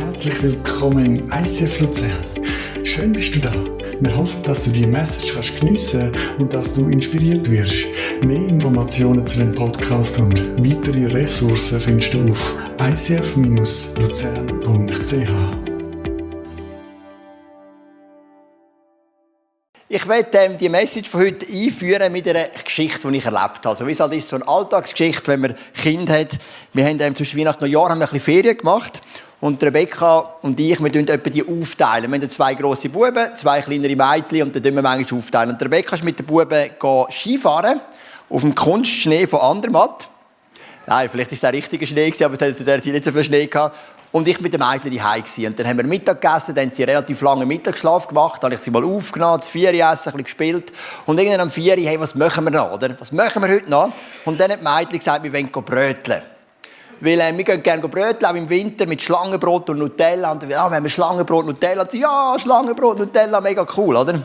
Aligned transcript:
Herzlich 0.00 0.42
willkommen 0.42 1.04
im 1.04 1.30
ICF 1.30 1.80
Luzern. 1.80 2.24
Schön 2.84 3.12
bist 3.12 3.34
du 3.34 3.40
da. 3.40 3.52
Wir 4.00 4.16
hoffen, 4.16 4.42
dass 4.44 4.64
du 4.64 4.70
die 4.70 4.86
Message 4.86 5.34
kannst 5.34 5.60
geniessen 5.60 6.10
und 6.38 6.54
dass 6.54 6.72
du 6.72 6.88
inspiriert 6.88 7.50
wirst. 7.50 7.84
Mehr 8.24 8.48
Informationen 8.48 9.26
zu 9.26 9.36
dem 9.38 9.54
Podcast 9.54 10.18
und 10.18 10.40
weitere 10.56 11.04
Ressourcen 11.04 11.80
findest 11.80 12.14
du 12.14 12.30
auf 12.30 12.54
icf-luzern.ch. 12.78 15.59
Ich 19.92 20.06
werde 20.06 20.38
ähm, 20.38 20.56
die 20.56 20.68
Message 20.68 21.10
von 21.10 21.22
heute 21.22 21.44
einführen 21.52 22.12
mit 22.12 22.28
einer 22.28 22.46
Geschichte, 22.64 23.10
die 23.10 23.16
ich 23.16 23.24
erlebt 23.24 23.42
habe. 23.42 23.70
Also, 23.70 23.84
wie 23.88 23.90
es 23.90 23.98
halt 23.98 24.14
ist, 24.14 24.28
so 24.28 24.36
eine 24.36 24.46
Alltagsgeschichte, 24.46 25.26
wenn 25.26 25.40
man 25.40 25.56
Kind 25.74 26.08
hat. 26.08 26.28
Wir 26.72 26.84
haben 26.84 27.00
ähm, 27.00 27.12
zwischen 27.16 27.40
Weihnachten 27.40 27.64
und 27.64 27.70
Jahr 27.72 27.88
haben 27.88 27.98
wir 27.98 28.06
ein 28.06 28.12
bisschen 28.12 28.20
Ferien 28.20 28.56
gemacht. 28.56 29.02
Und 29.40 29.60
Rebecca 29.60 30.36
und 30.42 30.60
ich, 30.60 30.78
wir 30.78 30.92
tun 30.92 31.06
die 31.32 31.42
aufteilen. 31.44 32.08
Wir 32.08 32.20
haben 32.20 32.30
zwei 32.30 32.54
grosse 32.54 32.88
Buben, 32.88 33.34
zwei 33.34 33.62
kleinere 33.62 33.96
Mädchen 33.96 34.46
und 34.46 34.54
dann 34.54 34.62
tun 34.62 34.76
wir 34.76 34.82
manchmal 34.82 35.18
aufteilen. 35.18 35.50
Und 35.54 35.60
Rebecca 35.60 35.96
ist 35.96 36.04
mit 36.04 36.20
den 36.20 36.26
Buben 36.26 36.70
Skifahren 37.10 37.80
auf 38.28 38.42
dem 38.42 38.54
Kunstschnee 38.54 39.26
von 39.26 39.40
Andermatt. 39.40 40.08
Nein, 40.86 41.08
vielleicht 41.10 41.32
war 41.32 41.34
es 41.34 41.40
der 41.40 41.52
richtige 41.52 41.84
Schnee, 41.84 42.12
aber 42.24 42.34
es 42.34 42.40
hat 42.40 42.56
zu 42.56 42.64
der 42.64 42.80
Zeit 42.80 42.92
nicht 42.92 43.04
so 43.04 43.10
viel 43.10 43.24
Schnee 43.24 43.46
gehabt. 43.46 43.76
Und 44.12 44.26
ich 44.26 44.40
mit 44.40 44.52
den 44.52 44.60
Mädchen 44.60 44.96
daheim 44.96 45.22
gsi. 45.22 45.46
Und 45.46 45.58
dann 45.58 45.68
haben 45.68 45.76
wir 45.76 45.84
Mittag 45.84 46.20
gegessen, 46.20 46.54
dann 46.54 46.66
haben 46.66 46.74
sie 46.74 46.82
relativ 46.82 47.20
lange 47.22 47.46
Mittagsschlaf 47.46 48.08
gemacht, 48.08 48.42
dann 48.42 48.50
habe 48.50 48.56
ich 48.56 48.60
sie 48.60 48.70
mal 48.70 48.84
aufgenommen, 48.84 49.38
das 49.38 49.48
Vieri 49.48 49.80
essen, 49.80 49.86
ein 49.86 49.94
bisschen 49.94 50.24
gespielt. 50.24 50.72
Und 51.06 51.20
irgendwann 51.20 51.42
am 51.42 51.50
Vieri, 51.50 51.84
hey, 51.84 52.00
was 52.00 52.16
machen 52.16 52.44
wir 52.44 52.50
noch, 52.50 52.72
oder? 52.72 52.98
Was 52.98 53.12
machen 53.12 53.40
wir 53.42 53.48
heute 53.48 53.70
noch? 53.70 53.92
Und 54.24 54.40
dann 54.40 54.50
hat 54.50 54.58
die 54.60 54.64
Mädchen 54.64 54.98
gesagt, 54.98 55.22
wir 55.22 55.32
wollen 55.32 55.50
bröteln. 55.50 56.22
Weil 57.02 57.20
äh, 57.20 57.36
wir 57.36 57.44
gehen 57.44 57.62
gerne 57.62 57.88
bröteln, 57.88 58.30
auch 58.30 58.34
im 58.34 58.48
Winter, 58.48 58.86
mit 58.86 59.00
Schlangenbrot 59.00 59.70
und 59.70 59.78
Nutella. 59.78 60.32
Und 60.32 60.42
ja, 60.48 60.70
wenn 60.70 60.82
wir 60.82 60.90
Schlangenbrot 60.90 61.44
und 61.44 61.52
Nutella, 61.52 61.82
und 61.82 61.90
sie, 61.90 62.00
ja, 62.00 62.36
Schlangenbrot 62.38 62.98
und 62.98 63.06
Nutella, 63.06 63.40
mega 63.40 63.64
cool, 63.76 63.96
oder? 63.96 64.20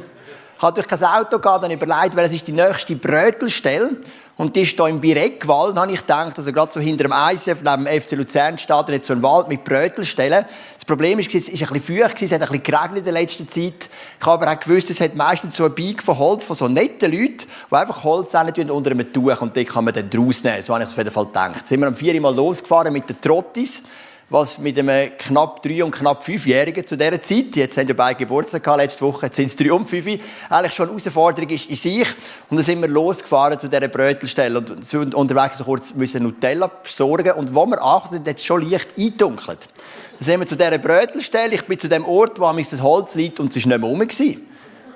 Ich 0.57 0.63
hatte 0.63 0.81
durch 0.81 0.87
kein 0.87 1.03
Auto 1.03 1.37
gehabt, 1.37 1.63
dann 1.63 1.71
überlegt, 1.71 2.15
welches 2.15 2.35
ist 2.35 2.47
die 2.47 2.53
nächste 2.53 2.95
Brötelstelle. 2.95 3.97
Und 4.37 4.55
die 4.55 4.63
ist 4.63 4.75
hier 4.75 4.87
im 4.87 4.99
Birekwald, 4.99 5.77
habe 5.77 5.93
ich 5.93 6.01
gedacht, 6.01 6.37
also 6.37 6.51
gerade 6.51 6.71
so 6.71 6.81
hinter 6.81 7.05
dem 7.05 7.13
ISF, 7.13 7.61
neben 7.63 7.85
dem 7.85 8.01
FC 8.01 8.11
Luzern 8.13 8.57
steht 8.57 8.89
jetzt 8.89 9.07
so 9.07 9.13
ein 9.13 9.23
Wald 9.23 9.47
mit 9.47 9.63
Brötelstellen. 9.63 10.43
Das 10.75 10.83
Problem 10.83 11.19
ist, 11.19 11.33
es 11.33 11.47
ist 11.47 11.63
ein 11.63 11.73
bisschen 11.73 12.01
feucht, 12.01 12.21
es 12.21 12.31
hat 12.33 12.41
ein 12.41 12.47
bisschen 12.49 12.63
geregnet 12.63 12.97
in 12.99 13.03
der 13.05 13.13
letzten 13.13 13.47
Zeit. 13.47 13.89
Ich 14.19 14.25
habe 14.25 14.45
aber 14.45 14.51
auch 14.51 14.59
gewusst, 14.59 14.89
es 14.89 14.99
hat 14.99 15.15
meistens 15.15 15.55
so 15.55 15.63
ein 15.63 15.73
Bike 15.73 16.03
von 16.03 16.17
Holz 16.17 16.43
von 16.43 16.55
so 16.55 16.67
netten 16.67 17.11
Leuten, 17.13 17.45
die 17.71 17.75
einfach 17.75 18.03
Holz 18.03 18.33
unter 18.35 18.91
einem 18.91 19.13
Tuch 19.13 19.41
und 19.41 19.55
die 19.55 19.63
kann 19.63 19.85
man 19.85 19.93
dann 19.93 20.09
draus 20.09 20.43
nehmen. 20.43 20.61
So 20.61 20.73
habe 20.73 20.83
ich 20.83 20.89
es 20.89 20.93
auf 20.93 20.97
jeden 20.97 21.11
Fall 21.11 21.25
gedacht. 21.27 21.55
Jetzt 21.59 21.69
sind 21.69 21.79
wir 21.79 21.87
am 21.87 21.95
vierten 21.95 22.21
Mal 22.21 22.35
losgefahren 22.35 22.91
mit 22.91 23.09
den 23.09 23.19
Trottis 23.21 23.83
was 24.29 24.57
mit 24.57 24.77
einem 24.79 25.15
knapp 25.17 25.61
drei- 25.61 25.83
und 25.83 25.91
knapp 25.91 26.25
fünfjährigen 26.25 26.85
zu 26.85 26.97
dieser 26.97 27.21
Zeit, 27.21 27.55
jetzt 27.55 27.77
haben 27.77 27.87
ja 27.87 27.93
beide 27.93 28.17
Geburtstag 28.17 28.63
gehabt, 28.63 28.81
letzte 28.81 29.01
Woche, 29.01 29.29
sind 29.31 29.47
es 29.47 29.55
drei 29.55 29.71
und 29.71 29.87
fünf, 29.87 30.07
eigentlich 30.49 30.73
schon 30.73 30.89
eine 30.89 30.97
Herausforderung 30.97 31.49
ist 31.49 31.69
in 31.69 31.75
sich. 31.75 32.07
Und 32.49 32.57
dann 32.57 32.63
sind 32.63 32.81
wir 32.81 32.87
losgefahren 32.87 33.59
zu 33.59 33.67
dieser 33.67 33.87
Brötelstelle 33.87 34.57
und 34.57 34.83
sind 34.83 35.13
unterwegs 35.13 35.59
so 35.59 35.63
kurz 35.63 35.93
müssen 35.93 36.23
Nutella 36.23 36.67
besorgen 36.67 37.33
und 37.33 37.53
wo 37.53 37.65
wir 37.67 37.81
angekommen 37.81 38.11
sind, 38.11 38.27
hat 38.27 38.37
es 38.37 38.45
schon 38.45 38.69
leicht 38.69 38.97
eingedunkelt. 38.97 39.69
Dann 40.17 40.25
sind 40.25 40.39
wir 40.39 40.47
zu 40.47 40.55
dieser 40.55 40.77
Brötelstelle, 40.79 41.53
ich 41.53 41.63
bin 41.63 41.77
zu 41.77 41.87
dem 41.87 42.05
Ort, 42.05 42.39
wo 42.39 42.51
das 42.51 42.81
Holz 42.81 43.15
liegt 43.15 43.39
und 43.39 43.55
es 43.55 43.63
war 43.63 43.77
nicht 43.77 43.81
mehr 43.81 43.89
rum. 43.89 44.45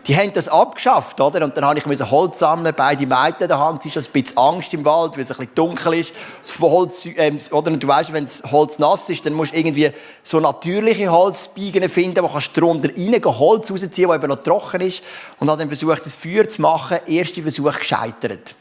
Die 0.10 0.18
haben 0.18 0.34
das 0.34 0.48
abgeschafft, 0.48 1.22
oder? 1.22 1.46
Und 1.46 1.56
dann 1.56 1.66
habe 1.66 1.78
ich 1.78 1.86
Holz 1.86 2.40
sammeln, 2.40 2.74
beide 2.76 3.06
Mädchen 3.06 3.42
in 3.42 3.48
der 3.48 3.60
Hand. 3.60 3.86
Es 3.86 3.96
ist 3.96 4.08
ein 4.08 4.12
bisschen 4.12 4.40
Angst 4.40 4.74
im 4.74 4.84
Wald, 4.84 5.16
weil 5.16 5.22
es 5.22 5.30
ein 5.30 5.38
bisschen 5.38 5.54
dunkel 5.54 5.94
ist. 5.94 6.16
Das 6.42 6.60
Holz, 6.60 7.08
ähm, 7.16 7.38
oder? 7.52 7.72
Und 7.72 7.84
du 7.84 7.88
weißt, 7.88 8.12
wenn 8.12 8.24
das 8.24 8.42
Holz 8.52 8.80
nass 8.80 9.08
ist, 9.12 9.24
dann 9.24 9.34
musst 9.34 9.54
du 9.54 9.58
irgendwie 9.60 9.92
so 10.24 10.40
natürliche 10.40 11.12
Holzbiegen 11.12 11.88
finden, 11.90 12.24
wo 12.24 12.28
kannst 12.28 12.58
du 12.58 12.62
drunter 12.62 12.90
rein 12.90 13.22
Holz 13.24 13.70
rausziehen, 13.70 14.10
das 14.10 14.18
eben 14.18 14.28
noch 14.30 14.40
trocken 14.40 14.82
ist. 14.82 15.04
Und 15.38 15.48
habe 15.48 15.60
dann 15.60 15.68
versucht, 15.68 16.04
das 16.04 16.16
Feuer 16.16 16.50
zu 16.50 16.60
machen. 16.64 16.98
Erster 17.06 17.44
Versuch 17.44 17.78
gescheitert. 17.78 18.56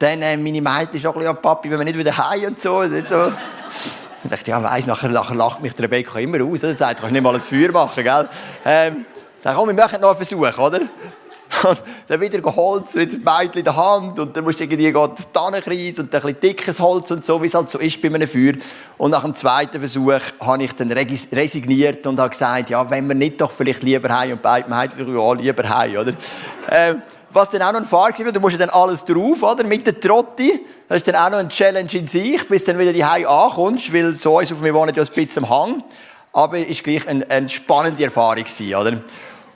Dann, 0.00 0.22
äh, 0.22 0.36
meine 0.36 0.60
Mädchen 0.60 0.96
ist 0.96 1.06
auch 1.06 1.12
ein 1.12 1.20
bisschen, 1.20 1.22
ja, 1.22 1.32
Papi, 1.34 1.70
wenn 1.70 1.78
wir 1.78 1.84
nicht 1.84 1.98
wieder 1.98 2.18
heim 2.18 2.46
und 2.46 2.60
so. 2.60 2.78
Und 2.78 3.08
so. 3.08 3.32
Ich 4.24 4.30
dachte, 4.30 4.50
ja, 4.50 4.60
weisst, 4.60 4.88
nachher, 4.88 5.10
nachher 5.10 5.36
lacht 5.36 5.60
mich 5.60 5.72
der 5.74 5.84
Rebecca 5.84 6.18
immer 6.18 6.42
aus. 6.42 6.64
Er 6.64 6.74
sagt, 6.74 6.98
du 6.98 7.02
kannst 7.02 7.12
nicht 7.12 7.22
mal 7.22 7.32
ein 7.32 7.40
Feuer 7.40 7.70
machen, 7.70 8.02
gell? 8.02 8.28
Ähm, 8.64 9.06
dann 9.44 9.56
komm, 9.56 9.68
wir 9.68 9.74
machen 9.74 10.00
noch 10.00 10.08
einen 10.08 10.16
Versuch, 10.16 10.58
oder? 10.58 10.80
Und 10.80 11.82
dann 12.08 12.20
wieder 12.20 12.56
Holz 12.56 12.92
dem 12.92 13.22
Mädchen 13.22 13.58
in 13.58 13.64
der 13.64 13.76
Hand 13.76 14.18
und 14.18 14.34
dann 14.34 14.42
musst 14.42 14.58
du 14.58 14.64
irgendwie 14.64 14.90
das 14.90 15.30
Tannenkreis 15.30 15.98
und 15.98 16.06
ein 16.12 16.20
bisschen 16.22 16.40
dickes 16.40 16.80
Holz 16.80 17.10
und 17.10 17.26
so, 17.26 17.42
wie 17.42 17.46
es 17.46 17.54
halt 17.54 17.68
so 17.68 17.78
ist 17.78 18.00
bei 18.00 18.08
einem 18.08 18.26
Feuer. 18.26 18.54
Und 18.96 19.10
nach 19.10 19.22
dem 19.22 19.34
zweiten 19.34 19.78
Versuch 19.78 20.14
habe 20.40 20.64
ich 20.64 20.72
dann 20.72 20.90
resigniert 20.90 22.06
und 22.06 22.18
habe 22.18 22.30
gesagt, 22.30 22.70
ja, 22.70 22.90
wenn 22.90 23.06
wir 23.06 23.14
nicht 23.14 23.38
doch 23.38 23.50
vielleicht 23.50 23.82
lieber 23.82 24.08
heim 24.08 24.32
und 24.32 24.42
beide 24.42 24.68
Mädchen 24.68 25.14
ja, 25.14 25.32
lieber 25.34 25.68
heim, 25.68 25.96
oder? 25.98 26.12
Ähm, 26.70 27.02
was 27.30 27.50
dann 27.50 27.62
auch 27.62 27.72
noch 27.72 27.80
ein 27.80 27.84
Fahrt 27.84 28.24
war, 28.24 28.32
du 28.32 28.40
musst 28.40 28.58
dann 28.58 28.70
alles 28.70 29.04
drauf, 29.04 29.42
oder? 29.42 29.62
Mit 29.64 29.86
der 29.86 30.00
Trotti. 30.00 30.64
Das 30.88 30.98
ist 30.98 31.08
dann 31.08 31.16
auch 31.16 31.30
noch 31.30 31.38
ein 31.38 31.50
Challenge 31.50 31.92
in 31.92 32.06
sich, 32.06 32.48
bis 32.48 32.64
du 32.64 32.72
dann 32.72 32.80
wieder 32.80 32.94
die 32.94 33.04
Hause 33.04 33.28
ankommst, 33.28 33.92
weil 33.92 34.18
so 34.18 34.38
uns 34.38 34.50
auf 34.50 34.62
mir 34.62 34.72
wohnen 34.72 34.94
ja 34.94 35.02
ein 35.02 35.08
bisschen 35.14 35.44
am 35.44 35.50
Hang. 35.50 35.84
Aber 36.32 36.58
es 36.58 36.78
war 36.78 36.82
gleich 36.82 37.06
eine, 37.06 37.30
eine 37.30 37.48
spannende 37.48 38.02
Erfahrung, 38.02 38.44
oder? 38.80 38.98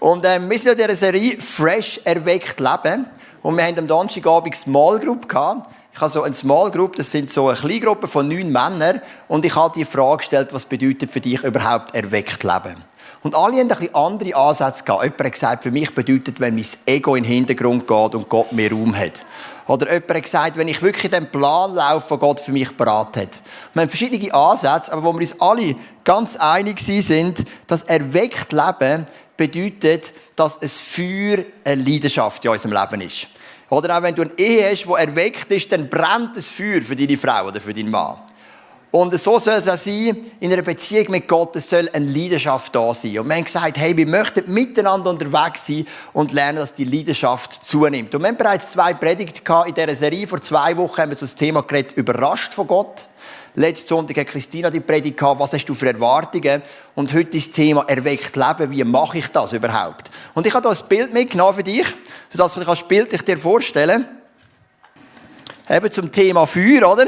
Und 0.00 0.24
ähm, 0.24 0.48
wir 0.48 0.58
sind 0.58 0.72
in 0.72 0.78
dieser 0.78 0.96
Serie 0.96 1.40
«Fresh 1.40 2.00
erweckt 2.04 2.60
leben». 2.60 3.06
Und 3.42 3.56
wir 3.56 3.64
haben 3.64 3.78
am 3.78 3.86
Donnerstagabend 3.86 4.54
Small 4.54 4.98
Group 4.98 5.28
gehabt. 5.28 5.68
Ich 5.92 6.00
habe 6.00 6.10
so 6.10 6.22
eine 6.22 6.34
Small 6.34 6.70
Group, 6.70 6.96
das 6.96 7.10
sind 7.10 7.30
so 7.30 7.48
eine 7.48 7.58
kleine 7.58 7.80
Gruppe 7.80 8.06
von 8.06 8.28
neun 8.28 8.52
Männern. 8.52 9.00
Und 9.26 9.44
ich 9.44 9.54
habe 9.54 9.76
die 9.76 9.84
Frage 9.84 10.18
gestellt, 10.18 10.48
was 10.52 10.64
bedeutet 10.66 11.10
für 11.10 11.20
dich 11.20 11.42
überhaupt 11.42 11.94
erweckt 11.94 12.44
leben? 12.44 12.76
Und 13.22 13.34
alle 13.34 13.54
haben 13.54 13.62
ein 13.62 13.68
bisschen 13.68 13.94
andere 13.94 14.36
Ansätze 14.36 14.84
gehabt. 14.84 15.02
Jemand 15.02 15.24
hat 15.24 15.32
gesagt, 15.32 15.62
für 15.64 15.72
mich 15.72 15.92
bedeutet, 15.92 16.38
wenn 16.38 16.54
mein 16.54 16.66
Ego 16.86 17.16
in 17.16 17.24
den 17.24 17.32
Hintergrund 17.32 17.86
geht 17.86 18.14
und 18.14 18.28
Gott 18.28 18.52
mehr 18.52 18.70
Raum 18.70 18.96
hat. 18.96 19.24
Oder 19.66 19.92
jemand 19.92 20.14
hat 20.14 20.22
gesagt, 20.22 20.56
wenn 20.56 20.68
ich 20.68 20.80
wirklich 20.80 21.10
den 21.10 21.30
Plan 21.30 21.74
laufe, 21.74 22.14
den 22.14 22.20
Gott 22.20 22.40
für 22.40 22.52
mich 22.52 22.74
parat 22.76 23.16
hat. 23.16 23.40
Wir 23.74 23.82
haben 23.82 23.88
verschiedene 23.88 24.32
Ansätze, 24.32 24.92
aber 24.92 25.04
wo 25.04 25.12
wir 25.12 25.20
uns 25.20 25.40
alle 25.40 25.74
ganz 26.04 26.36
einig 26.36 26.80
sind, 26.80 27.44
dass 27.66 27.82
erweckt 27.82 28.52
Leben 28.52 29.04
bedeutet, 29.38 30.12
dass 30.36 30.60
ein 30.60 30.68
Feuer 30.68 31.44
eine 31.64 31.82
Leidenschaft 31.82 32.44
in 32.44 32.50
unserem 32.50 32.72
Leben 32.72 33.00
ist. 33.00 33.28
Oder 33.70 33.96
auch 33.96 34.02
wenn 34.02 34.14
du 34.14 34.22
eine 34.22 34.32
Ehe 34.36 34.70
hast, 34.70 34.84
die 34.84 34.92
erweckt 34.92 35.50
ist, 35.50 35.72
dann 35.72 35.88
brennt 35.88 36.36
ein 36.36 36.42
Feuer 36.42 36.82
für 36.82 36.96
deine 36.96 37.16
Frau 37.16 37.46
oder 37.46 37.60
für 37.60 37.72
deinen 37.72 37.90
Mann. 37.90 38.18
Und 38.90 39.12
so 39.20 39.38
soll 39.38 39.54
es 39.54 39.68
auch 39.68 39.76
sein, 39.76 40.16
in 40.40 40.50
einer 40.50 40.62
Beziehung 40.62 41.10
mit 41.10 41.28
Gott, 41.28 41.54
es 41.56 41.68
soll 41.68 41.90
eine 41.92 42.06
Leidenschaft 42.06 42.74
da 42.74 42.94
sein. 42.94 43.18
Und 43.18 43.28
wir 43.28 43.36
haben 43.36 43.44
gesagt, 43.44 43.76
hey, 43.76 43.94
wir 43.94 44.06
möchten 44.06 44.50
miteinander 44.52 45.10
unterwegs 45.10 45.66
sein 45.66 45.86
und 46.14 46.32
lernen, 46.32 46.58
dass 46.58 46.72
die 46.72 46.84
Leidenschaft 46.84 47.52
zunimmt. 47.52 48.14
Und 48.14 48.22
wir 48.22 48.28
haben 48.28 48.38
bereits 48.38 48.72
zwei 48.72 48.94
Predigten 48.94 49.42
in 49.66 49.74
dieser 49.74 49.94
Serie. 49.94 50.26
Vor 50.26 50.40
zwei 50.40 50.74
Wochen 50.78 51.02
haben 51.02 51.10
wir 51.10 51.16
so 51.16 51.26
das 51.26 51.36
Thema 51.36 51.62
geredet, 51.62 51.98
überrascht 51.98 52.54
von 52.54 52.66
Gott. 52.66 53.08
Letzten 53.58 53.88
Sonntag 53.88 54.18
hat 54.18 54.28
Christina 54.28 54.70
die 54.70 54.78
Predigt 54.78 55.18
gehabt, 55.18 55.40
was 55.40 55.52
hast 55.52 55.64
du 55.64 55.74
für 55.74 55.88
Erwartungen? 55.88 56.62
Und 56.94 57.12
heute 57.12 57.36
ist 57.36 57.48
das 57.48 57.56
Thema 57.56 57.84
erweckt 57.88 58.36
Leben, 58.36 58.70
wie 58.70 58.84
mache 58.84 59.18
ich 59.18 59.26
das 59.28 59.52
überhaupt? 59.52 60.12
Und 60.34 60.46
ich 60.46 60.54
habe 60.54 60.68
hier 60.68 60.78
ein 60.78 60.88
Bild 60.88 61.12
mitgenommen 61.12 61.56
für 61.56 61.64
dich, 61.64 61.86
sodass 62.30 62.56
ich 62.56 62.64
das 62.64 62.86
Bild 62.86 63.26
dir 63.26 63.36
vorstellen 63.36 64.06
Eben 65.68 65.90
zum 65.90 66.12
Thema 66.12 66.46
Feuer, 66.46 66.88
oder? 66.88 67.06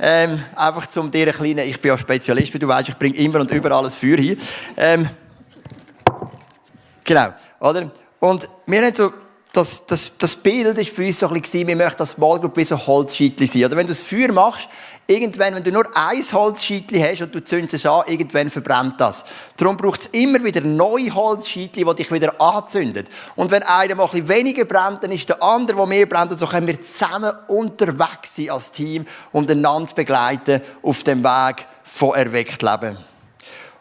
Ähm, 0.00 0.42
einfach 0.56 0.88
zum 0.88 1.12
dir 1.12 1.32
kleinen, 1.32 1.60
ich 1.60 1.80
bin 1.80 1.90
ja 1.90 1.96
Spezialist, 1.96 2.52
wie 2.52 2.58
du 2.58 2.66
weißt, 2.66 2.88
ich 2.88 2.98
bringe 2.98 3.16
immer 3.16 3.38
und 3.38 3.50
überall 3.52 3.78
alles 3.78 3.94
Feuer 3.94 4.16
hin. 4.16 4.36
Ähm, 4.76 5.08
genau, 7.04 7.28
oder? 7.60 7.88
Und 8.18 8.50
wir 8.66 8.84
haben 8.84 8.94
so 8.96 9.12
das, 9.56 9.86
das, 9.86 10.18
das 10.18 10.36
Bild 10.36 10.76
ist 10.76 10.90
für 10.90 11.06
uns 11.06 11.18
so 11.18 11.28
ein 11.28 11.40
bisschen, 11.40 11.66
wir 11.66 11.76
möchten 11.76 11.98
das 11.98 12.10
Small 12.10 12.38
Group 12.38 12.56
wie 12.56 12.64
so 12.64 12.76
Holzscheitchen 12.76 13.46
sein. 13.46 13.64
Oder 13.64 13.76
wenn 13.76 13.86
du 13.86 13.92
das 13.92 14.02
Feuer 14.02 14.30
machst, 14.30 14.68
irgendwann, 15.06 15.54
wenn 15.54 15.62
du 15.62 15.72
nur 15.72 15.86
ein 15.94 16.22
Holzscheitchen 16.22 17.02
hast 17.02 17.22
und 17.22 17.34
du 17.34 17.42
zündest 17.42 17.74
es 17.74 17.86
an, 17.86 18.04
irgendwann 18.06 18.50
verbrennt 18.50 19.00
das. 19.00 19.24
Darum 19.56 19.76
braucht 19.76 20.02
es 20.02 20.06
immer 20.08 20.42
wieder 20.42 20.60
neue 20.60 21.14
Holzscheitchen, 21.14 21.86
die 21.86 21.94
dich 21.94 22.12
wieder 22.12 22.40
anzündet. 22.40 23.08
Und 23.36 23.50
wenn 23.50 23.62
einer 23.62 23.94
mal 23.94 24.04
ein 24.04 24.10
bisschen 24.10 24.28
weniger 24.28 24.64
brennt, 24.64 25.04
dann 25.04 25.12
ist 25.12 25.28
der 25.28 25.42
andere, 25.42 25.76
der 25.76 25.86
mehr 25.86 26.06
brennt. 26.06 26.32
Und 26.32 26.38
so 26.38 26.46
können 26.46 26.66
wir 26.66 26.80
zusammen 26.80 27.32
unterwegs 27.48 28.36
sein 28.36 28.50
als 28.50 28.72
Team, 28.72 29.06
um 29.32 29.46
einander 29.48 29.88
zu 29.88 29.94
begleiten 29.94 30.60
auf 30.82 31.04
dem 31.04 31.22
Weg 31.22 31.66
von 31.84 32.14
erweckt 32.14 32.62
Leben. 32.62 32.98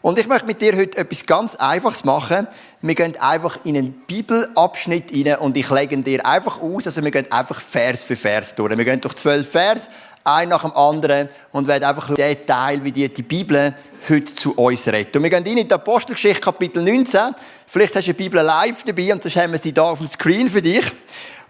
Und 0.06 0.20
ich 0.20 0.28
möchte 0.28 0.46
mit 0.46 0.62
dir 0.62 0.78
heute 0.78 1.00
etwas 1.00 1.26
ganz 1.26 1.56
Einfaches 1.56 2.04
machen. 2.04 2.48
Wir 2.84 2.94
gehen 2.94 3.20
einfach 3.20 3.58
in 3.64 3.76
einen 3.76 3.94
Bibelabschnitt 4.06 5.12
rein 5.12 5.40
und 5.40 5.58
ich 5.58 5.68
lege 5.72 5.98
dir 5.98 6.24
einfach 6.24 6.62
aus, 6.62 6.86
also 6.86 7.04
wir 7.04 7.10
gehen 7.10 7.32
einfach 7.32 7.60
Vers 7.60 8.04
für 8.04 8.16
Vers 8.16 8.54
durch. 8.54 8.78
Wir 8.78 8.86
gehen 8.86 9.02
durch 9.02 9.16
zwölf 9.16 9.50
Vers, 9.50 9.90
ein 10.26 10.50
nach 10.50 10.64
dem 10.64 10.74
anderen 10.74 11.30
und 11.52 11.68
werden 11.68 11.84
einfach 11.84 12.14
den 12.14 12.46
Teil, 12.46 12.84
wie 12.84 12.92
die, 12.92 13.08
die 13.08 13.22
Bibel 13.22 13.74
heute 14.10 14.34
zu 14.34 14.54
uns 14.56 14.88
redet. 14.88 15.16
Und 15.16 15.24
wir 15.24 15.30
gehen 15.30 15.44
rein 15.44 15.58
in 15.58 15.68
die 15.68 15.74
Apostelgeschichte, 15.74 16.42
Kapitel 16.42 16.84
19. 16.84 17.36
Vielleicht 17.68 17.96
hast 17.96 18.08
du 18.08 18.14
die 18.14 18.24
Bibel 18.24 18.42
live 18.42 18.84
dabei 18.84 19.14
und 19.14 19.24
sonst 19.24 19.38
haben 19.38 19.52
wir 19.52 19.60
sie 19.60 19.74
da 19.74 19.84
auf 19.84 20.00
dem 20.00 20.08
Screen 20.08 20.50
für 20.50 20.62
dich. 20.62 20.86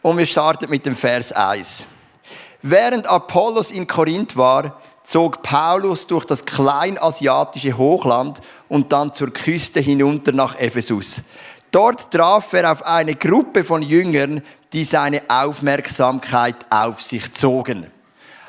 Und 0.01 0.17
wir 0.17 0.25
starten 0.25 0.69
mit 0.69 0.85
dem 0.85 0.95
Vers 0.95 1.31
1. 1.31 1.85
Während 2.61 3.07
Apollos 3.07 3.71
in 3.71 3.87
Korinth 3.87 4.35
war, 4.35 4.79
zog 5.03 5.41
Paulus 5.41 6.07
durch 6.07 6.25
das 6.25 6.45
kleinasiatische 6.45 7.77
Hochland 7.77 8.41
und 8.67 8.91
dann 8.91 9.13
zur 9.13 9.31
Küste 9.31 9.79
hinunter 9.79 10.31
nach 10.31 10.55
Ephesus. 10.59 11.21
Dort 11.71 12.11
traf 12.11 12.53
er 12.53 12.71
auf 12.71 12.85
eine 12.85 13.15
Gruppe 13.15 13.63
von 13.63 13.81
Jüngern, 13.81 14.41
die 14.73 14.83
seine 14.83 15.21
Aufmerksamkeit 15.27 16.55
auf 16.69 17.01
sich 17.01 17.31
zogen. 17.33 17.91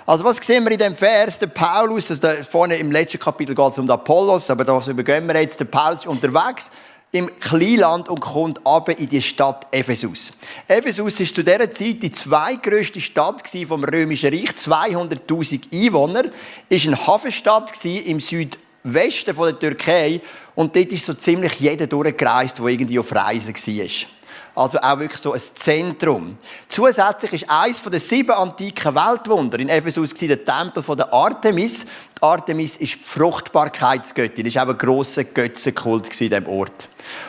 Also 0.06 0.23
was 0.23 0.37
sehen 0.37 0.62
wir 0.62 0.70
in 0.70 0.79
dem 0.79 0.94
Vers? 0.94 1.41
Der 1.41 1.49
Paulus, 1.49 2.11
also 2.11 2.23
da 2.23 2.35
vorne 2.44 2.76
im 2.76 2.93
letzten 2.93 3.19
Kapitel 3.19 3.56
geht 3.56 3.73
es 3.73 3.79
um 3.79 3.87
den 3.87 3.91
Apollos, 3.91 4.49
aber 4.50 4.64
das 4.64 4.87
übergehen 4.87 5.26
wir 5.26 5.41
jetzt. 5.41 5.58
Der 5.58 5.64
Paulus 5.64 6.00
ist 6.00 6.06
unterwegs 6.06 6.70
im 7.11 7.29
Kleinland 7.41 8.08
und 8.08 8.20
kommt 8.20 8.64
aber 8.64 8.97
in 8.97 9.08
die 9.08 9.20
Stadt 9.20 9.67
Ephesus. 9.73 10.32
Ephesus 10.69 11.19
ist 11.19 11.35
zu 11.35 11.43
dieser 11.43 11.69
Zeit 11.73 12.03
die 12.05 12.12
zweitgrößte 12.12 13.00
Stadt 13.00 13.43
vom 13.67 13.82
Römischen 13.82 14.32
Reich, 14.32 14.50
200.000 14.50 15.73
Einwohner, 15.73 16.25
ist 16.69 16.87
eine 16.87 17.05
Hafenstadt 17.05 17.73
im 17.85 18.20
Südwesten 18.20 19.37
der 19.37 19.59
Türkei 19.59 20.20
und 20.55 20.76
dort 20.76 20.93
ist 20.93 21.05
so 21.05 21.14
ziemlich 21.14 21.59
jeder 21.59 21.88
durchgereist, 21.88 22.59
der 22.61 22.67
irgendwie 22.67 23.00
auf 23.00 23.12
Reisen 23.12 23.55
war. 23.55 24.15
Also 24.56 24.79
auch 24.79 24.99
wirklich 24.99 25.20
so 25.20 25.35
ein 25.35 25.38
Zentrum. 25.38 26.38
Zusätzlich 26.67 27.35
ist 27.35 27.50
eines 27.50 27.82
der 27.82 28.00
sieben 28.00 28.31
antiken 28.31 28.94
Weltwunder 28.94 29.58
in 29.58 29.69
Ephesus 29.69 30.14
der 30.14 30.43
Tempel 30.43 30.82
von 30.82 30.97
der 30.97 31.12
Artemis. 31.12 31.85
Die 31.85 32.23
Artemis 32.23 32.79
ist 32.79 32.94
die 32.94 33.03
Fruchtbarkeitsgöttin. 33.03 34.47
Das 34.47 34.55
war 34.55 34.64
auch 34.64 34.70
ein 34.70 34.79
grosser 34.79 35.25
Götzenkult 35.25 36.06
in 36.06 36.31
diesem 36.31 36.47
Ort. 36.47 36.88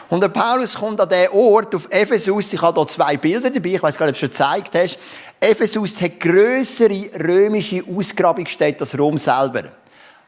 Und 0.10 0.24
der 0.24 0.30
Paulus 0.30 0.76
kommt 0.76 1.02
an 1.02 1.10
diesen 1.10 1.34
Ort, 1.34 1.76
auf 1.76 1.90
Ephesus. 1.90 2.54
Ich 2.54 2.62
habe 2.62 2.80
hier 2.80 2.88
zwei 2.88 3.18
Bilder 3.18 3.50
dabei. 3.50 3.72
Ich 3.72 3.84
weiß 3.84 3.98
gar 3.98 4.06
nicht, 4.06 4.16
ob 4.16 4.30
du 4.32 4.38
schon 4.38 4.64
gezeigt 4.64 4.76
hast. 4.76 4.98
Ephesus 5.42 6.02
hat 6.02 6.22
größere 6.22 7.10
römische 7.20 7.84
Ausgrabungsstätte 7.94 8.86
als 8.86 8.98
Rom 8.98 9.18
selber. 9.18 9.64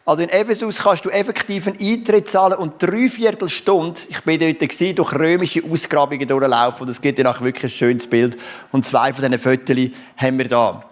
Also 0.10 0.24
in 0.24 0.30
Ephesus 0.30 0.80
kannst 0.80 1.06
du 1.06 1.12
effektiv 1.12 1.68
einen 1.68 1.78
Eintritt 1.80 2.32
zahlen 2.32 2.58
und 2.58 2.82
drei 2.82 3.08
Viertelstunde, 3.08 4.02
ich 4.10 4.24
bin 4.24 4.40
dort 4.40 4.58
gewesen, 4.58 4.96
durch 4.96 5.14
römische 5.14 5.62
Ausgrabungen 5.64 6.28
durchlaufen. 6.28 6.88
Und 6.88 6.90
es 6.90 7.00
gibt 7.00 7.20
dir 7.20 7.30
auch 7.30 7.40
wirklich 7.42 7.66
ein 7.66 7.78
schönes 7.78 8.08
Bild. 8.08 8.36
Und 8.72 8.88
zwei 8.88 9.14
von 9.14 9.24
diesen 9.24 9.38
Fotos 9.38 9.78
haben 10.18 10.40
wir 10.40 10.48
da. 10.48 10.84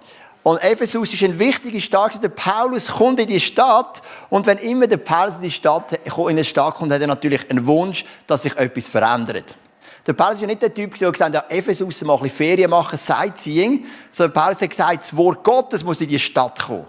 Und 0.43 0.63
Ephesus 0.63 1.15
ist 1.15 1.23
eine 1.23 1.39
wichtige 1.39 1.81
Stadt. 1.81 2.21
Der 2.21 2.29
Paulus 2.29 2.89
kommt 2.89 3.19
in 3.19 3.27
die 3.27 3.39
Stadt. 3.39 4.03
Und 4.29 4.45
wenn 4.45 4.59
immer 4.59 4.85
der 4.85 4.97
Paulus 4.97 5.37
in 5.37 5.41
die 5.41 5.49
Stadt, 5.49 5.93
in 5.93 6.27
eine 6.27 6.43
Stadt 6.43 6.75
kommt, 6.75 6.93
hat 6.93 7.01
er 7.01 7.07
natürlich 7.07 7.49
einen 7.49 7.65
Wunsch, 7.65 8.05
dass 8.27 8.43
sich 8.43 8.55
etwas 8.55 8.85
verändert. 8.85 9.55
Der 10.05 10.13
Paulus 10.13 10.41
ja 10.41 10.45
nicht 10.45 10.61
der 10.61 10.71
Typ, 10.71 10.93
der 10.93 11.11
gesagt 11.11 11.35
hat, 11.35 11.49
ja, 11.49 11.57
Ephesus 11.57 12.03
mal 12.03 12.13
ein 12.13 12.19
bisschen 12.21 12.37
Ferien 12.37 12.69
machen, 12.69 12.99
Sightseeing. 12.99 13.83
Sondern 14.11 14.33
Paulus 14.33 14.61
hat 14.61 14.69
gesagt, 14.69 15.01
das 15.01 15.17
Wort 15.17 15.43
Gottes 15.43 15.83
muss 15.83 16.01
in 16.01 16.07
die 16.07 16.19
Stadt 16.19 16.63
kommen. 16.63 16.85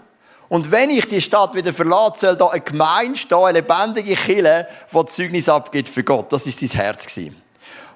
Und 0.49 0.71
wenn 0.71 0.91
ich 0.91 1.07
die 1.07 1.21
Stadt 1.21 1.55
wieder 1.55 1.73
verlasse, 1.75 2.27
soll 2.27 2.37
da 2.37 2.47
eine 2.49 2.61
Gemeinde 2.61 3.19
stehen, 3.19 3.39
eine 3.39 3.59
lebendige 3.59 4.15
Kille, 4.15 4.67
die 4.93 5.07
Zeugnis 5.07 5.49
abgibt 5.49 5.89
für 5.89 6.03
Gott. 6.03 6.33
Das 6.33 6.47
ist 6.47 6.61
sein 6.61 6.71
Herz. 6.71 7.07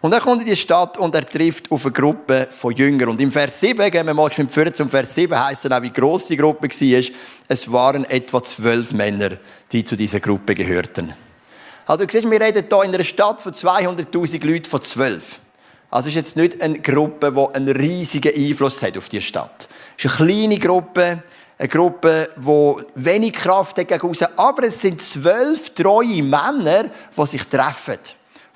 Und 0.03 0.13
er 0.13 0.21
kommt 0.21 0.43
in 0.43 0.49
die 0.49 0.57
Stadt 0.57 0.99
und 0.99 1.15
er 1.15 1.25
trifft 1.25 1.71
auf 1.71 1.87
eine 1.87 1.93
Gruppe 1.93 2.49
von 2.51 2.75
Jüngern. 2.75 3.11
Und 3.11 3.21
im 3.21 3.31
Vers 3.31 3.61
7, 3.61 3.89
gehen 3.89 4.05
wir 4.05 4.13
mal 4.13 4.31
vorher 4.31 4.75
zum 4.75 4.89
Vers 4.89 5.15
7, 5.15 5.47
heisst 5.47 5.65
dann 5.65 5.75
auch, 5.75 5.83
wie 5.83 5.93
gross 5.93 6.27
die 6.27 6.37
Gruppe 6.37 6.69
war. 6.69 7.17
Es 7.49 7.73
waren 7.73 8.05
etwa 8.07 8.43
zwölf 8.43 8.93
Männer, 8.93 9.39
die 9.71 9.85
zu 9.85 9.97
dieser 9.97 10.19
Gruppe 10.19 10.55
gehörten. 10.55 11.15
Also, 11.87 12.05
du 12.05 12.13
siehst, 12.13 12.29
wir 12.29 12.41
reden 12.41 12.67
hier 12.69 12.83
in 12.83 12.95
einer 12.95 13.05
Stadt 13.05 13.43
von 13.43 13.53
200.000 13.53 14.45
Leuten 14.45 14.69
von 14.69 14.83
zwölf. 14.83 15.41
Also, 15.89 16.09
es 16.09 16.17
ist 16.17 16.17
jetzt 16.17 16.37
nicht 16.37 16.61
eine 16.61 16.81
Gruppe, 16.81 17.33
die 17.33 17.55
einen 17.55 17.69
riesigen 17.69 18.35
Einfluss 18.35 18.83
hat 18.83 18.99
auf 18.99 19.09
die 19.09 19.23
Stadt. 19.23 19.69
Es 19.97 20.05
ist 20.05 20.21
eine 20.21 20.29
kleine 20.29 20.59
Gruppe, 20.59 21.23
eine 21.59 21.69
Gruppe, 21.69 22.31
die 22.37 22.75
wenig 22.97 23.35
Kraft 23.35 23.79
hat 23.79 23.89
gegen 23.89 24.09
aussen. 24.09 24.29
Aber 24.37 24.65
es 24.65 24.81
sind 24.81 25.01
zwölf 25.01 25.71
treue 25.71 26.23
Männer, 26.23 26.85
die 27.17 27.27
sich 27.27 27.47
treffen. 27.47 27.99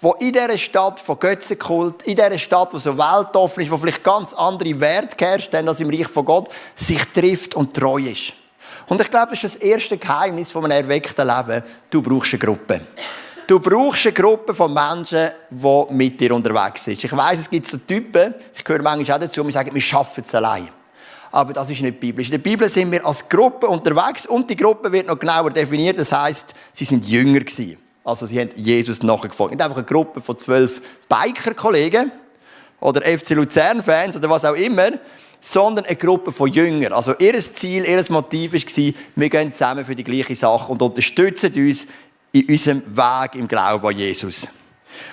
Die 0.02 0.26
in 0.26 0.32
dieser 0.32 0.58
Stadt 0.58 1.00
von 1.00 1.18
Götzenkult, 1.18 2.02
in 2.02 2.16
dieser 2.16 2.38
Stadt, 2.38 2.72
die 2.72 2.78
so 2.78 2.96
weltoffen 2.98 3.62
ist, 3.62 3.70
wo 3.70 3.76
vielleicht 3.76 4.04
ganz 4.04 4.34
andere 4.34 4.78
Werte 4.78 5.16
herrscht, 5.24 5.54
als 5.54 5.80
im 5.80 5.90
Reich 5.90 6.08
von 6.08 6.24
Gott, 6.24 6.48
sich 6.74 7.02
trifft 7.14 7.54
und 7.54 7.74
treu 7.74 7.98
ist. 7.98 8.34
Und 8.88 9.00
ich 9.00 9.10
glaube, 9.10 9.30
das 9.30 9.42
ist 9.42 9.56
das 9.56 9.62
erste 9.62 9.96
Geheimnis 9.96 10.52
von 10.52 10.64
einem 10.64 10.84
erweckten 10.84 11.26
Leben. 11.26 11.62
Du 11.90 12.02
brauchst 12.02 12.34
eine 12.34 12.38
Gruppe. 12.38 12.80
Du 13.46 13.58
brauchst 13.58 14.06
eine 14.06 14.12
Gruppe 14.12 14.54
von 14.54 14.74
Menschen, 14.74 15.30
die 15.50 15.84
mit 15.90 16.20
dir 16.20 16.34
unterwegs 16.34 16.84
sind. 16.84 17.02
Ich 17.02 17.16
weiss, 17.16 17.40
es 17.40 17.50
gibt 17.50 17.66
so 17.66 17.78
Typen, 17.78 18.34
ich 18.54 18.64
höre 18.66 18.82
manchmal 18.82 19.16
auch 19.16 19.20
dazu, 19.20 19.42
die 19.42 19.52
sagen, 19.52 19.72
wir 19.72 19.80
schaffen 19.80 20.24
es 20.26 20.34
allein 20.34 20.68
aber 21.36 21.52
das 21.52 21.68
ist 21.68 21.82
nicht 21.82 22.00
biblisch. 22.00 22.28
In 22.28 22.32
der 22.32 22.38
Bibel 22.38 22.66
sind 22.66 22.90
wir 22.90 23.04
als 23.04 23.28
Gruppe 23.28 23.66
unterwegs 23.66 24.24
und 24.24 24.48
die 24.48 24.56
Gruppe 24.56 24.90
wird 24.90 25.06
noch 25.06 25.18
genauer 25.18 25.50
definiert. 25.50 25.98
Das 25.98 26.10
heißt, 26.10 26.54
sie 26.72 26.86
sind 26.86 27.06
Jünger 27.06 27.40
gewesen. 27.40 27.76
Also 28.02 28.24
sie 28.24 28.40
haben 28.40 28.48
Jesus 28.56 29.02
nachgefolgt. 29.02 29.52
Nicht 29.52 29.62
einfach 29.62 29.76
eine 29.76 29.84
Gruppe 29.84 30.22
von 30.22 30.38
zwölf 30.38 30.80
Biker-Kollegen 31.10 32.10
oder 32.80 33.02
FC 33.02 33.32
Luzern-Fans 33.32 34.16
oder 34.16 34.30
was 34.30 34.46
auch 34.46 34.54
immer, 34.54 34.92
sondern 35.38 35.84
eine 35.84 35.96
Gruppe 35.96 36.32
von 36.32 36.50
Jüngern. 36.50 36.94
Also 36.94 37.14
ihr 37.18 37.38
Ziel, 37.38 37.84
ihr 37.84 38.02
Motiv 38.08 38.54
war, 38.54 38.94
wir 39.16 39.28
gehen 39.28 39.52
zusammen 39.52 39.84
für 39.84 39.94
die 39.94 40.04
gleiche 40.04 40.34
Sache 40.34 40.72
und 40.72 40.80
unterstützen 40.80 41.52
uns 41.54 41.86
in 42.32 42.48
unserem 42.48 42.82
Weg 42.96 43.34
im 43.34 43.46
Glauben 43.46 43.86
an 43.86 43.94
Jesus. 43.94 44.48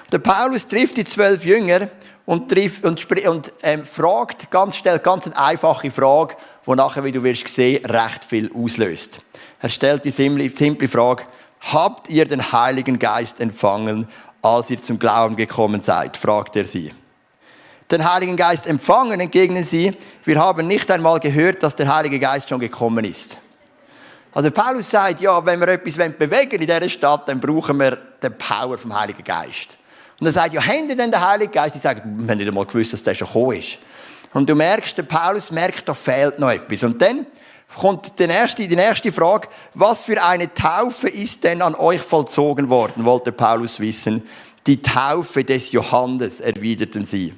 Der 0.09 0.19
Paulus 0.19 0.65
trifft 0.65 0.95
die 0.95 1.03
zwölf 1.03 1.43
Jünger 1.43 1.89
und, 2.25 2.49
trifft, 2.49 2.85
und, 2.85 3.25
und 3.27 3.53
ähm, 3.61 3.85
fragt 3.85 4.49
ganz 4.49 4.77
stellt 4.77 5.03
ganz 5.03 5.27
eine 5.27 5.37
einfache 5.37 5.91
Frage, 5.91 6.35
die 6.65 6.71
nachher, 6.71 7.03
wie 7.03 7.11
du 7.11 7.23
wirst 7.23 7.47
sehen, 7.47 7.85
recht 7.85 8.23
viel 8.23 8.51
auslöst. 8.53 9.19
Er 9.59 9.69
stellt 9.69 10.05
die 10.05 10.11
simple, 10.11 10.49
simple 10.55 10.87
Frage, 10.87 11.23
habt 11.71 12.09
ihr 12.09 12.25
den 12.25 12.51
Heiligen 12.51 12.99
Geist 12.99 13.39
empfangen, 13.39 14.07
als 14.41 14.69
ihr 14.69 14.81
zum 14.81 14.99
Glauben 14.99 15.35
gekommen 15.35 15.81
seid? 15.81 16.17
fragt 16.17 16.55
er 16.55 16.65
sie. 16.65 16.93
Den 17.91 18.09
Heiligen 18.09 18.37
Geist 18.37 18.65
empfangen, 18.65 19.19
entgegnen 19.19 19.65
sie, 19.65 19.95
wir 20.23 20.39
haben 20.39 20.67
nicht 20.67 20.89
einmal 20.89 21.19
gehört, 21.19 21.61
dass 21.61 21.75
der 21.75 21.93
Heilige 21.93 22.19
Geist 22.19 22.49
schon 22.49 22.59
gekommen 22.59 23.03
ist. 23.05 23.37
Also 24.33 24.49
Paulus 24.49 24.89
sagt, 24.89 25.21
ja, 25.21 25.45
wenn 25.45 25.59
wir 25.59 25.67
etwas 25.67 25.95
bewegen 26.17 26.53
in 26.53 26.61
dieser 26.61 26.89
Stadt, 26.89 27.27
dann 27.27 27.39
brauchen 27.39 27.77
wir 27.77 27.97
den 28.21 28.35
Power 28.37 28.77
vom 28.77 28.97
Heiligen 28.99 29.23
Geist. 29.23 29.77
Und 30.23 30.27
er 30.27 30.31
sagt, 30.31 30.53
ja, 30.53 30.65
haben 30.65 30.87
die 30.87 30.95
denn 30.95 31.11
den 31.11 31.19
Heiligen 31.19 31.51
Geist? 31.51 31.75
Die 31.75 31.79
sagen, 31.79 32.01
wir 32.15 32.29
haben 32.29 32.37
nicht 32.37 32.47
einmal 32.47 32.65
gewusst, 32.65 32.93
dass 32.93 33.03
der 33.03 33.13
schon 33.13 33.27
gekommen 33.27 33.57
ist. 33.57 33.77
Und 34.33 34.49
du 34.49 34.55
merkst, 34.55 34.97
der 34.97 35.03
Paulus 35.03 35.51
merkt, 35.51 35.89
da 35.89 35.93
fehlt 35.93 36.39
noch 36.39 36.49
etwas. 36.49 36.81
Und 36.83 37.01
dann 37.01 37.25
kommt 37.77 38.17
die 38.17 38.27
nächste, 38.27 38.65
die 38.65 38.75
nächste 38.77 39.11
Frage, 39.11 39.49
was 39.73 40.03
für 40.03 40.23
eine 40.23 40.53
Taufe 40.53 41.09
ist 41.09 41.43
denn 41.43 41.61
an 41.61 41.75
euch 41.75 41.99
vollzogen 41.99 42.69
worden, 42.69 43.03
wollte 43.03 43.33
Paulus 43.33 43.81
wissen. 43.81 44.23
Die 44.65 44.81
Taufe 44.81 45.43
des 45.43 45.73
Johannes, 45.73 46.39
erwiderten 46.39 47.03
sie. 47.03 47.33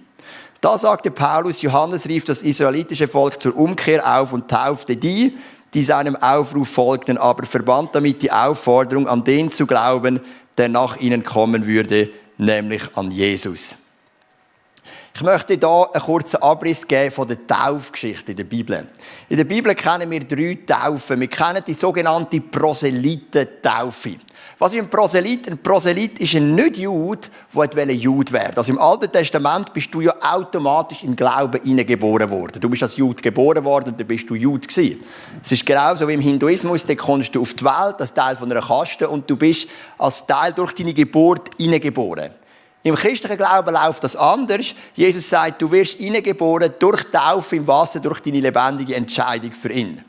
Da 0.62 0.78
sagte 0.78 1.10
Paulus, 1.10 1.64
Johannes 1.64 2.08
rief 2.08 2.24
das 2.24 2.44
israelitische 2.44 3.08
Volk 3.08 3.42
zur 3.42 3.58
Umkehr 3.58 4.20
auf 4.20 4.32
und 4.32 4.48
taufte 4.48 4.96
die, 4.96 5.36
die 5.74 5.82
seinem 5.82 6.18
Aufruf 6.18 6.70
folgten, 6.70 7.18
aber 7.18 7.48
verband 7.48 7.96
damit 7.96 8.22
die 8.22 8.32
Aufforderung, 8.32 9.08
an 9.08 9.24
den 9.24 9.52
zu 9.52 9.66
glauben, 9.66 10.22
der 10.56 10.70
nach 10.70 10.98
ihnen 10.98 11.24
kommen 11.24 11.66
würde, 11.66 12.12
nämlich 12.38 12.96
an 12.96 13.12
Jesus. 13.12 13.78
Ich 15.18 15.24
möchte 15.24 15.54
hier 15.54 15.90
einen 15.94 16.04
kurzen 16.04 16.44
Abriss 16.44 16.86
geben 16.86 17.10
von 17.10 17.26
der 17.26 17.48
Taufgeschichte 17.48 18.32
in 18.32 18.38
der 18.38 18.44
Bibel. 18.44 18.86
In 19.30 19.38
der 19.38 19.46
Bibel 19.46 19.74
kennen 19.74 20.12
wir 20.12 20.20
drei 20.20 20.58
Taufen. 20.68 21.22
Wir 21.22 21.30
kennen 21.30 21.64
die 21.66 21.74
sogenannte 21.74 22.42
Proselytentaufe. 22.42 24.18
Was 24.60 24.74
ist 24.74 24.80
ein 24.80 24.90
Proselyt? 24.90 25.48
Ein 25.48 25.60
Proselyt 25.60 26.20
ist 26.20 26.36
ein 26.36 26.54
Nicht-Jude, 26.54 27.30
der 27.54 27.96
Jude 27.96 28.32
werden 28.34 28.58
Also 28.58 28.74
im 28.74 28.80
Alten 28.80 29.10
Testament 29.10 29.74
bist 29.74 29.94
du 29.94 30.02
ja 30.02 30.14
automatisch 30.20 31.06
in 31.06 31.16
Glauben 31.16 31.62
hineingeboren 31.64 32.30
worden. 32.30 32.60
Du 32.60 32.70
bist 32.70 32.84
als 32.84 32.98
Jude 32.98 33.22
geboren 33.22 33.64
worden 33.64 33.92
und 33.92 34.00
dann 34.00 34.08
bist 34.08 34.30
du 34.30 34.36
Jude 34.36 34.68
gewesen. 34.68 35.02
Es 35.42 35.50
ist 35.50 35.66
genauso 35.66 36.10
wie 36.10 36.14
im 36.14 36.20
Hinduismus, 36.20 36.84
da 36.84 36.94
kommst 36.94 37.34
du 37.34 37.42
auf 37.42 37.54
die 37.54 37.64
Welt 37.64 38.02
als 38.02 38.14
Teil 38.14 38.36
von 38.36 38.52
einer 38.52 38.62
Kaste 38.62 39.08
und 39.08 39.30
du 39.30 39.38
bist 39.38 39.70
als 39.98 40.28
Teil 40.28 40.52
durch 40.52 40.74
deine 40.74 40.94
Geburt 40.94 41.52
hineingeboren. 41.58 42.32
Im 42.86 42.94
christlichen 42.94 43.38
Glauben 43.38 43.74
läuft 43.74 44.04
das 44.04 44.16
anders. 44.16 44.76
Jesus 44.94 45.28
sagt, 45.28 45.60
du 45.60 45.72
wirst 45.72 45.94
hineingeboren 45.94 46.72
durch 46.78 47.04
Taufe 47.06 47.56
im 47.56 47.66
Wasser, 47.66 48.00
durch 48.00 48.20
deine 48.20 48.40
lebendige 48.40 48.94
Entscheidung 48.94 49.54
für 49.54 49.72
ihn. 49.72 50.04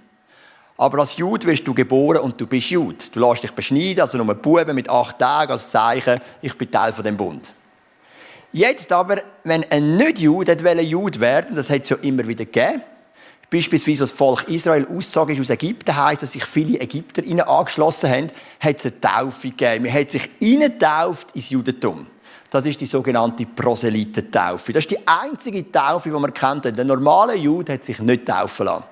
Aber 0.77 0.99
als 0.99 1.17
Jude 1.17 1.47
wirst 1.47 1.67
du 1.67 1.73
geboren 1.73 2.19
und 2.19 2.39
du 2.39 2.47
bist 2.47 2.69
Jude. 2.69 3.03
Du 3.13 3.19
lässt 3.19 3.43
dich 3.43 3.53
beschneiden, 3.53 4.03
also 4.03 4.19
nur 4.19 4.35
Buben 4.35 4.75
mit 4.75 4.91
acht 4.91 5.19
Tagen 5.19 5.53
als 5.53 5.71
Zeichen, 5.71 6.21
ich 6.43 6.53
bin 6.59 6.71
Teil 6.71 6.93
von 6.93 7.03
dem 7.03 7.17
Bund. 7.17 7.51
Jetzt 8.53 8.93
aber, 8.93 9.23
wenn 9.43 9.65
ein 9.71 9.97
Nicht-Jude 9.97 10.83
Jude 10.83 11.21
werden 11.21 11.57
das 11.57 11.71
hat 11.71 11.85
es 11.85 11.89
ja 11.89 11.97
immer 12.03 12.29
wieder 12.29 12.45
gegeben, 12.45 12.83
beispielsweise 13.51 14.01
das 14.01 14.13
Volk 14.13 14.47
Israel 14.49 14.87
ausgezogen 14.87 15.35
ist 15.35 15.41
aus 15.41 15.49
Ägypten, 15.49 15.97
heisst, 15.97 16.25
dass 16.25 16.33
sich 16.33 16.45
viele 16.45 16.79
Ägypter 16.79 17.23
ihnen 17.23 17.41
angeschlossen 17.41 18.11
haben, 18.11 18.27
hat 18.61 18.77
es 18.77 18.85
eine 18.85 19.01
Taufe 19.01 19.49
gegeben. 19.49 19.87
Man 19.87 19.95
hat 19.95 20.11
sich 20.11 20.29
getauft 20.39 21.29
ins 21.33 21.49
Judentum. 21.49 22.09
Das 22.51 22.65
ist 22.67 22.81
die 22.81 22.87
sogenannte 22.87 23.45
Proselytentaufe. 23.47 24.73
Das 24.73 24.85
ist 24.85 24.91
die 24.91 25.07
einzige 25.07 25.71
Taufe, 25.71 26.11
die 26.11 26.15
man 26.19 26.33
kennt. 26.33 26.65
Der 26.65 26.85
normale 26.85 27.35
Jude 27.35 27.75
hat 27.75 27.85
sich 27.85 27.99
nicht 27.99 28.27
taufen 28.27 28.67
lassen. 28.67 28.85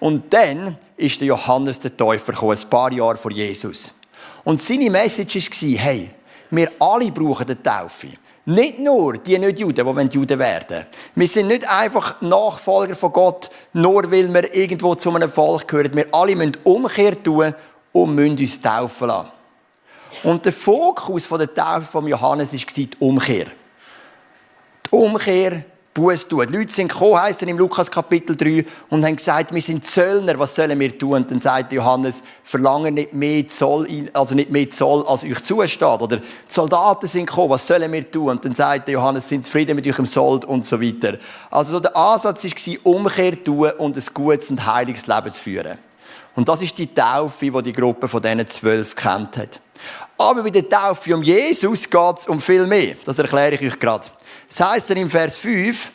Und 0.00 0.32
dann 0.32 0.76
ist 0.96 1.20
der 1.20 1.28
Johannes 1.28 1.78
der 1.78 1.96
Täufer 1.96 2.32
gekommen, 2.32 2.56
ein 2.56 2.70
paar 2.70 2.92
Jahre 2.92 3.16
vor 3.16 3.30
Jesus. 3.30 3.94
Und 4.44 4.60
seine 4.60 4.90
Message 4.90 5.36
war, 5.36 5.78
hey, 5.78 6.10
wir 6.50 6.70
alle 6.78 7.10
brauchen 7.10 7.46
eine 7.46 7.62
Taufe. 7.62 8.08
Nicht 8.46 8.78
nur 8.78 9.18
die 9.18 9.38
Nicht-Juden, 9.38 10.08
die 10.08 10.16
Juden 10.16 10.38
werden 10.38 10.70
wollen. 10.70 10.86
Wir 11.14 11.28
sind 11.28 11.48
nicht 11.48 11.68
einfach 11.68 12.22
Nachfolger 12.22 12.94
von 12.94 13.12
Gott, 13.12 13.50
nur 13.74 14.10
weil 14.10 14.32
wir 14.32 14.54
irgendwo 14.54 14.94
zu 14.94 15.14
einem 15.14 15.30
Volk 15.30 15.68
gehören. 15.68 15.94
Wir 15.94 16.06
alle 16.12 16.34
müssen 16.34 16.56
Umkehr 16.64 17.22
tun 17.22 17.54
und 17.92 18.14
müssen 18.14 18.38
uns 18.38 18.62
taufen 18.62 19.08
lassen. 19.08 19.28
Und 20.22 20.44
der 20.44 20.52
Fokus 20.52 21.28
der 21.28 21.52
Taufe 21.52 21.86
von 21.86 22.06
Johannes 22.06 22.52
war 22.52 22.60
die 22.76 22.90
Umkehr. 22.98 23.46
Die 24.86 24.90
Umkehr 24.90 25.64
Buß 25.98 26.28
tun. 26.28 26.46
Die 26.48 26.56
Leute 26.56 26.72
sind 26.72 26.88
gekommen, 26.88 27.20
heisst 27.20 27.42
er 27.42 27.48
im 27.48 27.58
Lukas 27.58 27.90
Kapitel 27.90 28.36
3, 28.36 28.64
und 28.88 29.04
haben 29.04 29.16
gesagt, 29.16 29.52
wir 29.52 29.60
sind 29.60 29.84
Zöllner, 29.84 30.38
was 30.38 30.54
sollen 30.54 30.78
wir 30.78 30.96
tun? 30.96 31.14
Und 31.14 31.30
dann 31.30 31.40
sagt 31.40 31.72
Johannes, 31.72 32.22
verlangen 32.44 32.94
nicht 32.94 33.12
mehr 33.12 33.48
Zoll, 33.48 34.08
also 34.12 34.34
nicht 34.34 34.50
mehr 34.50 34.70
Zoll, 34.70 35.04
als 35.06 35.24
euch 35.24 35.42
zusteht. 35.42 35.82
Oder 35.82 36.18
die 36.18 36.22
Soldaten 36.46 37.08
sind 37.08 37.26
gekommen, 37.26 37.50
was 37.50 37.66
sollen 37.66 37.90
wir 37.90 38.08
tun? 38.08 38.30
Und 38.30 38.44
dann 38.44 38.54
sagt 38.54 38.88
Johannes, 38.88 39.28
sind 39.28 39.44
zufrieden 39.44 39.74
mit 39.74 39.86
eurem 39.86 40.06
Sold 40.06 40.44
und 40.44 40.64
so 40.64 40.80
weiter. 40.80 41.18
Also 41.50 41.72
so 41.72 41.80
der 41.80 41.96
Ansatz 41.96 42.44
war, 42.44 42.76
Umkehr 42.84 43.42
tun 43.42 43.70
und 43.78 43.96
ein 43.96 44.04
gutes 44.14 44.50
und 44.50 44.64
heiliges 44.64 45.06
Leben 45.06 45.32
zu 45.32 45.40
führen. 45.40 45.78
Und 46.38 46.48
das 46.48 46.62
ist 46.62 46.78
die 46.78 46.94
Taufe, 46.94 47.50
die 47.50 47.62
die 47.64 47.72
Gruppe 47.72 48.06
von 48.06 48.22
diesen 48.22 48.46
zwölf 48.46 48.94
kennt 48.94 49.38
hat. 49.38 49.58
Aber 50.16 50.44
bei 50.44 50.50
der 50.50 50.68
Taufe 50.68 51.12
um 51.12 51.20
Jesus 51.20 51.90
geht 51.90 52.18
es 52.18 52.28
um 52.28 52.40
viel 52.40 52.64
mehr. 52.68 52.94
Das 53.04 53.18
erkläre 53.18 53.56
ich 53.56 53.62
euch 53.62 53.80
gerade. 53.80 54.06
Das 54.48 54.60
heißt 54.60 54.88
dann 54.88 54.98
im 54.98 55.10
Vers 55.10 55.38
5, 55.38 55.90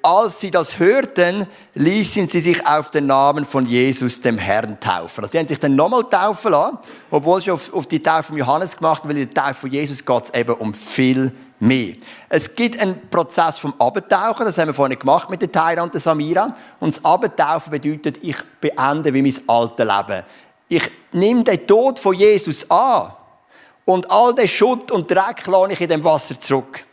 als 0.00 0.38
sie 0.38 0.52
das 0.52 0.78
hörten, 0.78 1.48
ließen 1.74 2.28
sie 2.28 2.38
sich 2.38 2.64
auf 2.64 2.92
den 2.92 3.06
Namen 3.06 3.44
von 3.44 3.66
Jesus, 3.66 4.20
dem 4.20 4.38
Herrn, 4.38 4.78
taufen. 4.78 5.24
Also, 5.24 5.32
sie 5.32 5.40
haben 5.40 5.48
sich 5.48 5.58
dann 5.58 5.74
nochmal 5.74 6.04
taufen 6.04 6.52
lassen, 6.52 6.78
obwohl 7.10 7.40
sie 7.40 7.50
auf, 7.50 7.74
auf 7.74 7.88
die 7.88 8.00
Taufe 8.00 8.28
von 8.28 8.36
Johannes 8.36 8.76
gemacht 8.76 9.02
weil 9.04 9.18
in 9.18 9.28
der 9.28 9.34
Taufe 9.34 9.62
von 9.62 9.70
Jesus 9.72 10.06
geht 10.06 10.24
es 10.24 10.32
eben 10.32 10.54
um 10.54 10.72
viel 10.74 11.32
mehr. 11.62 11.94
Es 12.28 12.54
gibt 12.54 12.80
einen 12.80 13.08
Prozess 13.08 13.58
vom 13.58 13.72
Abtauchen, 13.78 14.44
das 14.44 14.58
haben 14.58 14.68
wir 14.68 14.74
vorhin 14.74 14.98
gemacht 14.98 15.30
mit 15.30 15.40
der 15.40 15.52
Tyra 15.52 15.82
und 15.82 15.94
der 15.94 16.00
Samira. 16.00 16.54
Und 16.80 16.96
das 16.96 17.04
Abtauchen 17.04 17.70
bedeutet, 17.70 18.18
ich 18.22 18.36
beende 18.60 19.14
wie 19.14 19.22
mein 19.22 19.48
altes 19.48 19.86
Leben. 19.86 20.24
Ich 20.68 20.90
nehme 21.12 21.44
den 21.44 21.66
Tod 21.66 21.98
von 21.98 22.14
Jesus 22.14 22.68
an 22.70 23.12
und 23.84 24.10
all 24.10 24.34
den 24.34 24.48
Schutt 24.48 24.90
und 24.90 25.10
Dreck 25.10 25.46
lasse 25.46 25.72
ich 25.72 25.80
in 25.80 25.88
dem 25.88 26.04
Wasser 26.04 26.38
zurück. 26.38 26.84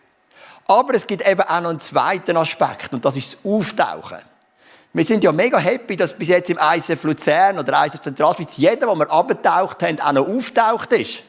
Aber 0.67 0.93
es 0.93 1.07
gibt 1.07 1.27
eben 1.27 1.41
auch 1.41 1.61
noch 1.61 1.71
einen 1.71 1.79
zweiten 1.79 2.37
Aspekt 2.37 2.93
und 2.93 3.03
das 3.03 3.15
ist 3.15 3.33
das 3.33 3.51
Auftauchen. 3.51 4.19
Wir 4.93 5.03
sind 5.03 5.23
ja 5.23 5.31
mega 5.31 5.57
happy, 5.57 5.95
dass 5.95 6.13
bis 6.13 6.27
jetzt 6.27 6.49
im 6.49 6.59
ISF 6.75 7.03
Luzern 7.03 7.57
oder 7.57 7.85
ISF 7.85 8.01
Zentralschweiz 8.01 8.57
jeder, 8.57 8.87
der 8.87 8.95
wir 8.95 9.11
abgetaucht 9.11 9.81
haben, 9.81 9.99
auch 9.99 10.11
noch 10.11 10.27
auftaucht 10.27 10.93
ist. 10.93 11.23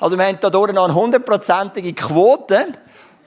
Also 0.00 0.16
wir 0.16 0.26
haben 0.26 0.38
hier 0.40 0.72
noch 0.72 0.84
eine 0.84 0.94
hundertprozentige 0.94 1.92
Quote. 1.94 2.74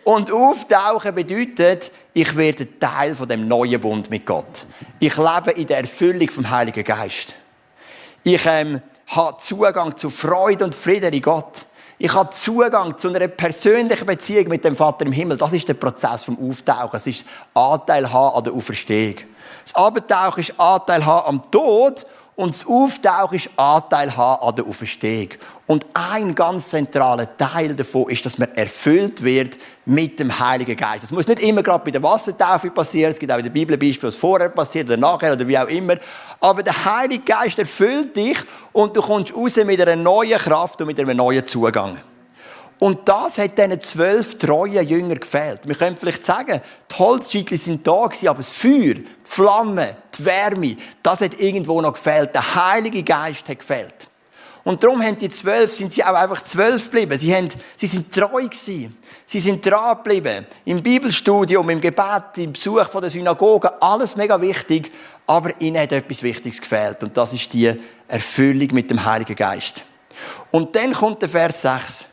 Und 0.03 0.31
auftauchen 0.31 1.13
bedeutet, 1.13 1.91
ich 2.13 2.35
werde 2.35 2.79
Teil 2.79 3.15
von 3.15 3.27
dem 3.27 3.47
neuen 3.47 3.79
Bund 3.79 4.09
mit 4.09 4.25
Gott. 4.25 4.65
Ich 4.99 5.15
lebe 5.15 5.51
in 5.51 5.67
der 5.67 5.79
Erfüllung 5.79 6.29
vom 6.29 6.49
Heiligen 6.49 6.83
Geist. 6.83 7.33
Ich 8.23 8.43
ähm, 8.45 8.81
habe 9.07 9.37
Zugang 9.37 9.95
zu 9.95 10.09
Freude 10.09 10.65
und 10.65 10.73
Frieden 10.73 11.13
in 11.13 11.21
Gott. 11.21 11.65
Ich 11.99 12.13
habe 12.15 12.31
Zugang 12.31 12.97
zu 12.97 13.09
einer 13.09 13.27
persönlichen 13.27 14.07
Beziehung 14.07 14.47
mit 14.47 14.65
dem 14.65 14.75
Vater 14.75 15.05
im 15.05 15.11
Himmel. 15.11 15.37
Das 15.37 15.53
ist 15.53 15.67
der 15.67 15.75
Prozess 15.75 16.23
vom 16.23 16.49
Auftauchen. 16.49 16.97
Es 16.97 17.05
ist 17.05 17.25
Anteil 17.53 18.11
haben 18.11 18.37
an 18.37 18.43
der 18.43 18.53
Auferstehung. 18.53 19.17
Das 19.63 19.75
Abtauchen 19.75 20.41
ist 20.41 20.59
Anteil 20.59 21.05
haben 21.05 21.27
am 21.27 21.51
Tod 21.51 22.07
und 22.35 22.53
das 22.53 22.65
Auftauchen 22.65 23.37
ist 23.37 23.49
Anteil 23.57 24.15
haben 24.15 24.47
an 24.47 24.55
der 24.55 24.65
Auferstehung. 24.65 25.29
Und 25.67 25.85
ein 25.93 26.33
ganz 26.33 26.69
zentraler 26.69 27.37
Teil 27.37 27.75
davon 27.75 28.09
ist, 28.09 28.25
dass 28.25 28.37
man 28.37 28.49
erfüllt 28.55 29.23
wird 29.23 29.57
mit 29.85 30.19
dem 30.19 30.39
Heiligen 30.39 30.75
Geist. 30.75 31.03
Das 31.03 31.11
muss 31.11 31.27
nicht 31.27 31.41
immer 31.41 31.61
gerade 31.61 31.83
bei 31.83 31.91
der 31.91 32.01
Wassertaufe 32.01 32.71
passieren. 32.71 33.11
Es 33.11 33.19
gibt 33.19 33.31
auch 33.31 33.37
in 33.37 33.43
der 33.43 33.51
Bibel 33.51 33.77
Beispiele, 33.77 34.07
was 34.07 34.15
vorher 34.15 34.49
passiert 34.49 34.87
oder 34.87 34.97
nachher 34.97 35.33
oder 35.33 35.47
wie 35.47 35.57
auch 35.57 35.67
immer. 35.67 35.95
Aber 36.39 36.63
der 36.63 36.85
Heilige 36.85 37.23
Geist 37.23 37.59
erfüllt 37.59 38.15
dich 38.15 38.37
und 38.71 38.95
du 38.95 39.01
kommst 39.01 39.35
raus 39.35 39.57
mit 39.57 39.81
einer 39.81 39.95
neuen 39.95 40.39
Kraft 40.39 40.81
und 40.81 40.87
mit 40.87 40.99
einem 40.99 41.17
neuen 41.17 41.45
Zugang. 41.45 41.97
Und 42.79 43.07
das 43.07 43.37
hat 43.37 43.57
diesen 43.59 43.79
zwölf 43.79 44.39
treuen 44.39 44.87
Jüngern 44.87 45.19
gefehlt. 45.19 45.67
Wir 45.67 45.75
können 45.75 45.97
vielleicht 45.97 46.25
sagen, 46.25 46.61
die 46.89 46.95
Holzscheitchen 46.95 47.57
sind 47.57 47.85
da 47.85 48.07
gewesen, 48.07 48.27
aber 48.27 48.39
das 48.39 48.51
Feuer, 48.51 48.95
die 48.95 49.05
Flamme, 49.23 49.97
Wärme, 50.25 50.77
das 51.01 51.21
hat 51.21 51.39
irgendwo 51.39 51.81
noch 51.81 51.93
gefehlt. 51.93 52.33
Der 52.33 52.55
Heilige 52.55 53.03
Geist 53.03 53.47
hat 53.49 53.59
gefehlt. 53.59 54.07
Und 54.63 54.83
darum 54.83 55.01
haben 55.01 55.17
die 55.17 55.29
zwölf, 55.29 55.71
sind 55.71 55.91
sie 55.91 56.03
auch 56.03 56.13
einfach 56.13 56.41
zwölf 56.43 56.85
geblieben. 56.85 57.17
Sie, 57.17 57.35
haben, 57.35 57.49
sie 57.75 57.87
sind 57.87 58.13
treu 58.13 58.43
gewesen. 58.43 58.95
Sie 59.25 59.39
sind 59.39 59.65
dran 59.65 59.97
geblieben. 59.97 60.45
Im 60.65 60.83
Bibelstudium, 60.83 61.69
im 61.69 61.81
Gebet, 61.81 62.37
im 62.37 62.53
Besuch 62.53 62.87
von 62.87 63.01
der 63.01 63.09
Synagoge, 63.09 63.81
alles 63.81 64.15
mega 64.15 64.39
wichtig. 64.39 64.91
Aber 65.25 65.49
ihnen 65.59 65.81
hat 65.81 65.91
etwas 65.91 66.21
Wichtiges 66.21 66.61
gefehlt. 66.61 67.03
Und 67.03 67.17
das 67.17 67.33
ist 67.33 67.51
die 67.53 67.73
Erfüllung 68.07 68.73
mit 68.73 68.91
dem 68.91 69.03
Heiligen 69.03 69.35
Geist. 69.35 69.83
Und 70.51 70.75
dann 70.75 70.93
kommt 70.93 71.21
der 71.21 71.29
Vers 71.29 71.61
6. 71.61 72.05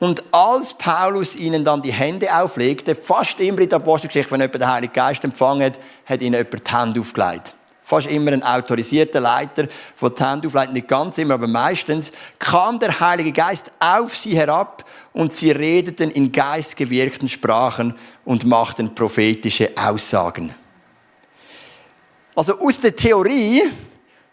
Und 0.00 0.24
als 0.32 0.72
Paulus 0.72 1.36
ihnen 1.36 1.62
dann 1.62 1.82
die 1.82 1.92
Hände 1.92 2.34
auflegte, 2.34 2.94
fast 2.94 3.38
immer 3.38 3.60
in 3.60 3.68
der 3.68 3.76
Apostelgeschichte, 3.76 4.32
wenn 4.32 4.40
jemand 4.40 4.54
den 4.54 4.66
Heiligen 4.66 4.92
Geist 4.94 5.22
empfangen 5.22 5.62
hat, 5.62 5.78
hat 6.06 6.22
ihnen 6.22 6.34
jemand 6.34 6.66
die 6.66 6.72
Hände 6.72 7.00
aufgelegt. 7.00 7.54
Fast 7.84 8.06
immer 8.06 8.32
ein 8.32 8.42
autorisierter 8.42 9.20
Leiter, 9.20 9.64
der 9.64 10.08
die 10.08 10.24
Hände 10.24 10.48
auflegt, 10.48 10.72
nicht 10.72 10.88
ganz 10.88 11.18
immer, 11.18 11.34
aber 11.34 11.48
meistens, 11.48 12.12
kam 12.38 12.78
der 12.78 12.98
Heilige 12.98 13.30
Geist 13.30 13.70
auf 13.78 14.16
sie 14.16 14.34
herab 14.34 14.86
und 15.12 15.34
sie 15.34 15.50
redeten 15.50 16.10
in 16.10 16.32
geistgewirkten 16.32 17.28
Sprachen 17.28 17.94
und 18.24 18.46
machten 18.46 18.94
prophetische 18.94 19.72
Aussagen. 19.76 20.54
Also 22.34 22.58
aus 22.58 22.80
der 22.80 22.96
Theorie 22.96 23.64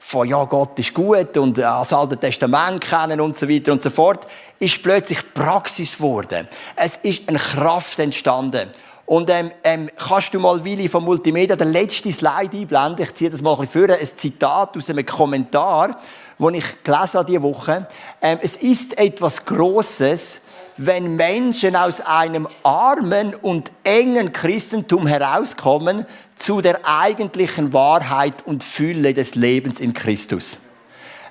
von 0.08 0.26
ja, 0.26 0.42
Gott 0.46 0.80
ist 0.80 0.94
gut 0.94 1.36
und 1.38 1.58
das 1.58 1.92
Alte 1.92 2.16
Testament 2.16 2.80
kennen 2.80 3.20
und 3.20 3.36
so 3.36 3.50
weiter 3.50 3.74
und 3.74 3.84
so 3.84 3.90
fort, 3.90 4.26
ist 4.58 4.82
plötzlich 4.82 5.20
Praxis 5.34 5.98
geworden. 5.98 6.48
Es 6.78 6.96
ist 6.96 7.28
eine 7.28 7.38
Kraft 7.38 8.00
entstanden. 8.00 8.70
Und 9.06 9.30
ähm, 9.30 9.52
ähm, 9.66 9.90
kannst 9.98 10.34
du 10.34 10.40
mal, 10.40 10.64
Willi, 10.64 10.88
vom 10.88 11.04
Multimedia, 11.04 11.58
den 11.58 11.74
letzten 11.74 12.14
Slide 12.14 12.52
einblenden? 12.54 13.04
Ich 13.04 13.16
ziehe 13.16 13.30
das 13.30 13.42
mal 13.42 13.52
ein 13.52 13.60
bisschen 13.60 13.90
vor. 13.90 13.98
Ein 13.98 14.06
Zitat 14.06 14.78
aus 14.78 14.90
einem 14.90 15.06
Kommentar, 15.06 16.00
den 16.40 16.54
ich 16.54 16.84
gelesen 16.84 17.14
habe 17.20 17.26
diese 17.26 17.44
Woche. 17.44 17.86
Ähm, 18.22 18.40
es 18.42 18.56
ist 18.56 18.98
etwas 18.98 19.46
Großes, 19.46 20.40
wenn 20.78 21.16
Menschen 21.16 21.76
aus 21.76 22.02
einem 22.02 22.48
armen 22.64 23.34
und 23.36 23.72
engen 23.84 24.32
Christentum 24.32 25.08
herauskommen 25.08 26.06
zu 26.36 26.62
der 26.62 26.82
eigentlichen 26.84 27.74
Wahrheit 27.74 28.46
und 28.46 28.64
Fülle 28.64 29.14
des 29.14 29.36
Lebens 29.36 29.80
in 29.80 29.94
Christus. 29.94 30.60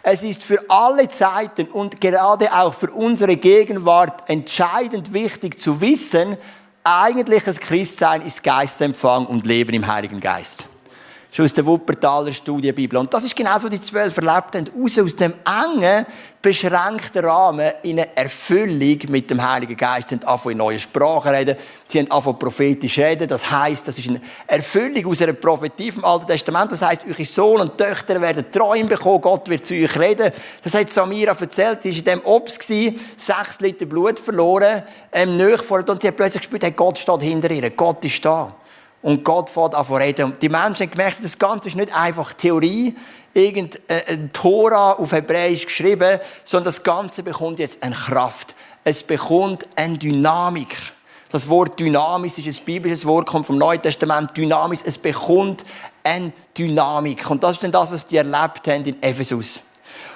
Es 0.03 0.23
ist 0.23 0.43
für 0.43 0.59
alle 0.69 1.09
Zeiten 1.09 1.67
und 1.67 2.01
gerade 2.01 2.53
auch 2.53 2.75
für 2.75 2.91
unsere 2.91 3.37
Gegenwart 3.37 4.29
entscheidend 4.29 5.13
wichtig 5.13 5.59
zu 5.59 5.81
wissen, 5.81 6.37
eigentliches 6.85 7.59
Christsein 7.59 8.23
ist 8.23 8.45
Geistempfang 8.45 9.27
und 9.27 9.47
Leben 9.47 9.75
im 9.75 9.87
Heiligen 9.87 10.21
Geist 10.21 10.67
schon 11.37 11.45
aus 11.45 11.53
der 11.53 11.67
Wuppertaler 11.67 12.33
Studienbibel. 12.33 12.99
Und 12.99 13.13
das 13.13 13.25
ist 13.25 13.37
genau 13.37 13.59
so, 13.59 13.69
die 13.69 13.79
zwölf 13.79 14.17
erlebt 14.17 14.55
haben, 14.55 14.71
raus 14.75 14.99
aus 14.99 15.15
dem 15.17 15.35
engen, 15.45 16.07
beschränkten 16.41 17.23
Rahmen 17.23 17.73
in 17.83 18.01
eine 18.01 18.17
Erfüllung 18.17 18.99
mit 19.09 19.29
dem 19.29 19.47
Heiligen 19.47 19.77
Geist. 19.77 20.09
Sie 20.09 20.15
haben 20.15 20.25
angefangen 20.25 20.53
in 20.53 20.59
neue 20.59 20.79
Sprachen 20.79 21.35
reden, 21.35 21.57
sie 21.85 21.99
haben 21.99 22.11
angefangen 22.11 22.39
prophetisch 22.39 22.99
reden. 22.99 23.29
Das 23.29 23.51
heisst, 23.51 23.87
das 23.87 23.99
ist 23.99 24.09
eine 24.09 24.21
Erfüllung 24.47 25.11
aus 25.11 25.21
einer 25.21 25.35
Prophetie 25.35 25.93
vom 25.93 26.07
Alten 26.07 26.27
Testament. 26.27 26.73
Das 26.73 26.81
heisst, 26.81 27.05
eure 27.07 27.25
Sohn 27.27 27.61
und 27.61 27.77
Töchter 27.77 28.19
werden 28.19 28.51
Träume 28.51 28.87
bekommen, 28.87 29.21
Gott 29.21 29.51
wird 29.51 29.67
zu 29.67 29.75
euch 29.75 29.99
reden. 29.99 30.31
Das 30.63 30.75
hat 30.75 30.91
Samira 30.91 31.37
erzählt, 31.39 31.83
sie 31.83 31.91
war 31.91 31.99
in 31.99 32.05
dem 32.05 32.21
Obst, 32.25 32.63
sechs 32.63 33.61
Liter 33.61 33.85
Blut 33.85 34.19
verloren, 34.19 34.85
ähm, 35.13 35.39
vor 35.59 35.87
und 35.87 36.01
sie 36.01 36.09
hat 36.09 36.17
plötzlich 36.17 36.41
gespürt, 36.41 36.63
hey, 36.63 36.73
Gott 36.73 36.97
steht 36.97 37.21
hinter 37.21 37.51
ihr, 37.51 37.69
Gott 37.71 38.03
ist 38.07 38.25
da. 38.25 38.55
Und 39.07 39.23
Gott 39.23 39.51
fährt 39.51 39.73
an 39.73 39.87
reden. 39.87 40.25
Und 40.25 40.43
die 40.43 40.49
Menschen 40.49 40.81
haben 40.81 40.91
gemerkt, 40.91 41.19
das 41.23 41.39
Ganze 41.39 41.69
ist 41.69 41.77
nicht 41.77 41.95
einfach 41.95 42.33
Theorie, 42.33 42.93
irgendein 43.35 44.33
Tora 44.33 44.95
auf 44.95 45.13
Hebräisch 45.13 45.65
geschrieben, 45.65 46.19
sondern 46.43 46.65
das 46.65 46.83
Ganze 46.83 47.23
bekommt 47.23 47.61
jetzt 47.61 47.85
eine 47.85 47.95
Kraft. 47.95 48.57
Es 48.83 49.05
bekommt 49.05 49.69
eine 49.77 49.97
Dynamik. 49.97 50.77
Das 51.31 51.49
Wort 51.49 51.79
Dynamis 51.79 52.39
ist 52.39 52.59
ein 52.59 52.65
biblisches 52.65 53.07
Wort, 53.07 53.29
kommt 53.29 53.47
vom 53.47 53.59
Neuen 53.59 53.81
Testament. 53.81 54.37
Dynamis, 54.37 54.83
es 54.85 54.99
bekommt 54.99 55.63
eine 56.03 56.33
Dynamik. 56.59 57.31
Und 57.31 57.45
das 57.45 57.53
ist 57.53 57.63
dann 57.63 57.71
das, 57.71 57.93
was 57.93 58.09
die 58.09 58.17
erlebt 58.17 58.67
haben 58.67 58.85
in 58.87 59.01
Ephesus. 59.01 59.63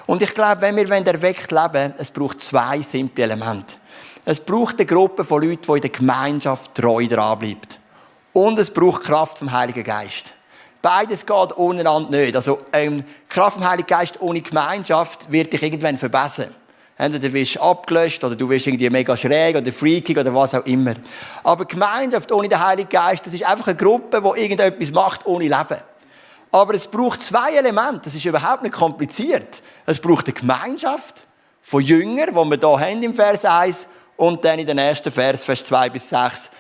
Und 0.07 0.21
ich 0.21 0.35
glaube, 0.35 0.63
wenn 0.63 0.75
wir 0.75 0.91
erweckt 0.91 1.53
leben 1.53 1.95
es 1.97 2.11
braucht 2.11 2.41
zwei 2.41 2.83
simple 2.83 3.23
Elemente. 3.23 3.77
Es 4.25 4.41
braucht 4.41 4.81
eine 4.81 4.87
Gruppe 4.87 5.25
von 5.25 5.43
Leuten, 5.43 5.63
die 5.63 5.73
in 5.75 5.81
der 5.81 5.91
Gemeinschaft 5.91 6.75
treu 6.75 7.07
dranbleibt. 7.07 7.80
Und 8.33 8.59
es 8.59 8.71
braucht 8.71 9.03
Kraft 9.03 9.39
vom 9.39 9.51
Heiligen 9.53 9.85
Geist. 9.85 10.35
Beides 10.83 11.27
geht 11.27 11.53
untereinander 11.53 12.11
nicht. 12.11 12.35
Also, 12.35 12.61
ähm, 12.73 13.05
Kraft 13.29 13.57
vom 13.57 13.69
Heiligen 13.69 13.87
Geist 13.87 14.21
ohne 14.21 14.41
Gemeinschaft 14.41 15.31
wird 15.31 15.53
dich 15.53 15.63
irgendwann 15.63 15.99
verbessern. 15.99 16.55
Entweder 16.97 17.33
wirst 17.33 17.57
du 17.57 17.61
abgelöscht 17.61 18.23
oder 18.25 18.37
du 18.37 18.49
wirst 18.49 18.67
irgendwie 18.67 18.89
mega 18.91 19.17
schräg 19.17 19.57
oder 19.57 19.73
freakig 19.73 20.19
oder 20.19 20.35
was 20.35 20.55
auch 20.55 20.65
immer. 20.67 20.95
Aber 21.43 21.65
Gemeinschaft 21.65 22.31
ohne 22.31 22.49
den 22.49 22.63
Heiligen 22.63 22.91
Geist, 22.91 23.27
das 23.27 23.33
ist 23.33 23.45
einfach 23.45 23.69
eine 23.69 23.77
Gruppe, 23.77 24.23
die 24.23 24.41
irgendetwas 24.41 24.91
macht 24.91 25.27
ohne 25.27 25.45
Leben. 25.45 25.79
Aber 26.53 26.75
es 26.75 26.87
braucht 26.87 27.23
zwei 27.23 27.57
Elemente. 27.57 28.03
Das 28.05 28.15
ist 28.15 28.25
überhaupt 28.25 28.63
nicht 28.63 28.75
kompliziert. 28.75 29.63
Es 29.87 29.99
braucht 29.99 30.27
eine 30.27 30.35
Gemeinschaft 30.35 31.27
von 31.63 31.83
Jüngern, 31.83 32.29
die 32.29 32.35
wir 32.35 32.59
hier 32.59 32.87
haben 32.87 33.03
im 33.03 33.15
Vers 33.15 33.45
1 33.45 33.87
und 34.17 34.45
dann 34.45 34.59
in 34.59 34.67
den 34.67 34.79
ersten 34.79 35.11
Vers, 35.11 35.45
Vers 35.45 35.65
2 35.65 35.89
bis 35.91 36.09
6, 36.11 36.51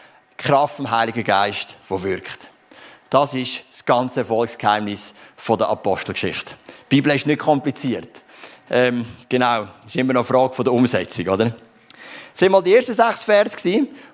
Kraft 0.41 0.77
vom 0.77 0.91
Heiligen 0.91 1.23
Geist, 1.23 1.77
der 1.89 2.03
wirkt. 2.03 2.51
Das 3.11 3.35
ist 3.35 3.63
das 3.71 3.85
ganze 3.85 4.21
Erfolgsgeheimnis 4.21 5.15
der 5.47 5.69
Apostelgeschichte. 5.69 6.55
Die 6.91 6.97
Bibel 6.97 7.15
ist 7.15 7.27
nicht 7.27 7.41
kompliziert. 7.41 8.23
Ähm, 8.71 9.05
genau, 9.29 9.67
ist 9.87 9.97
immer 9.97 10.15
noch 10.15 10.21
eine 10.21 10.39
Frage 10.39 10.65
der 10.65 10.73
Umsetzung, 10.73 11.29
oder? 11.29 11.55
Das 12.33 12.43
waren 12.43 12.53
mal 12.53 12.63
die 12.63 12.75
ersten 12.75 12.95
sechs 12.95 13.25
Vers 13.25 13.57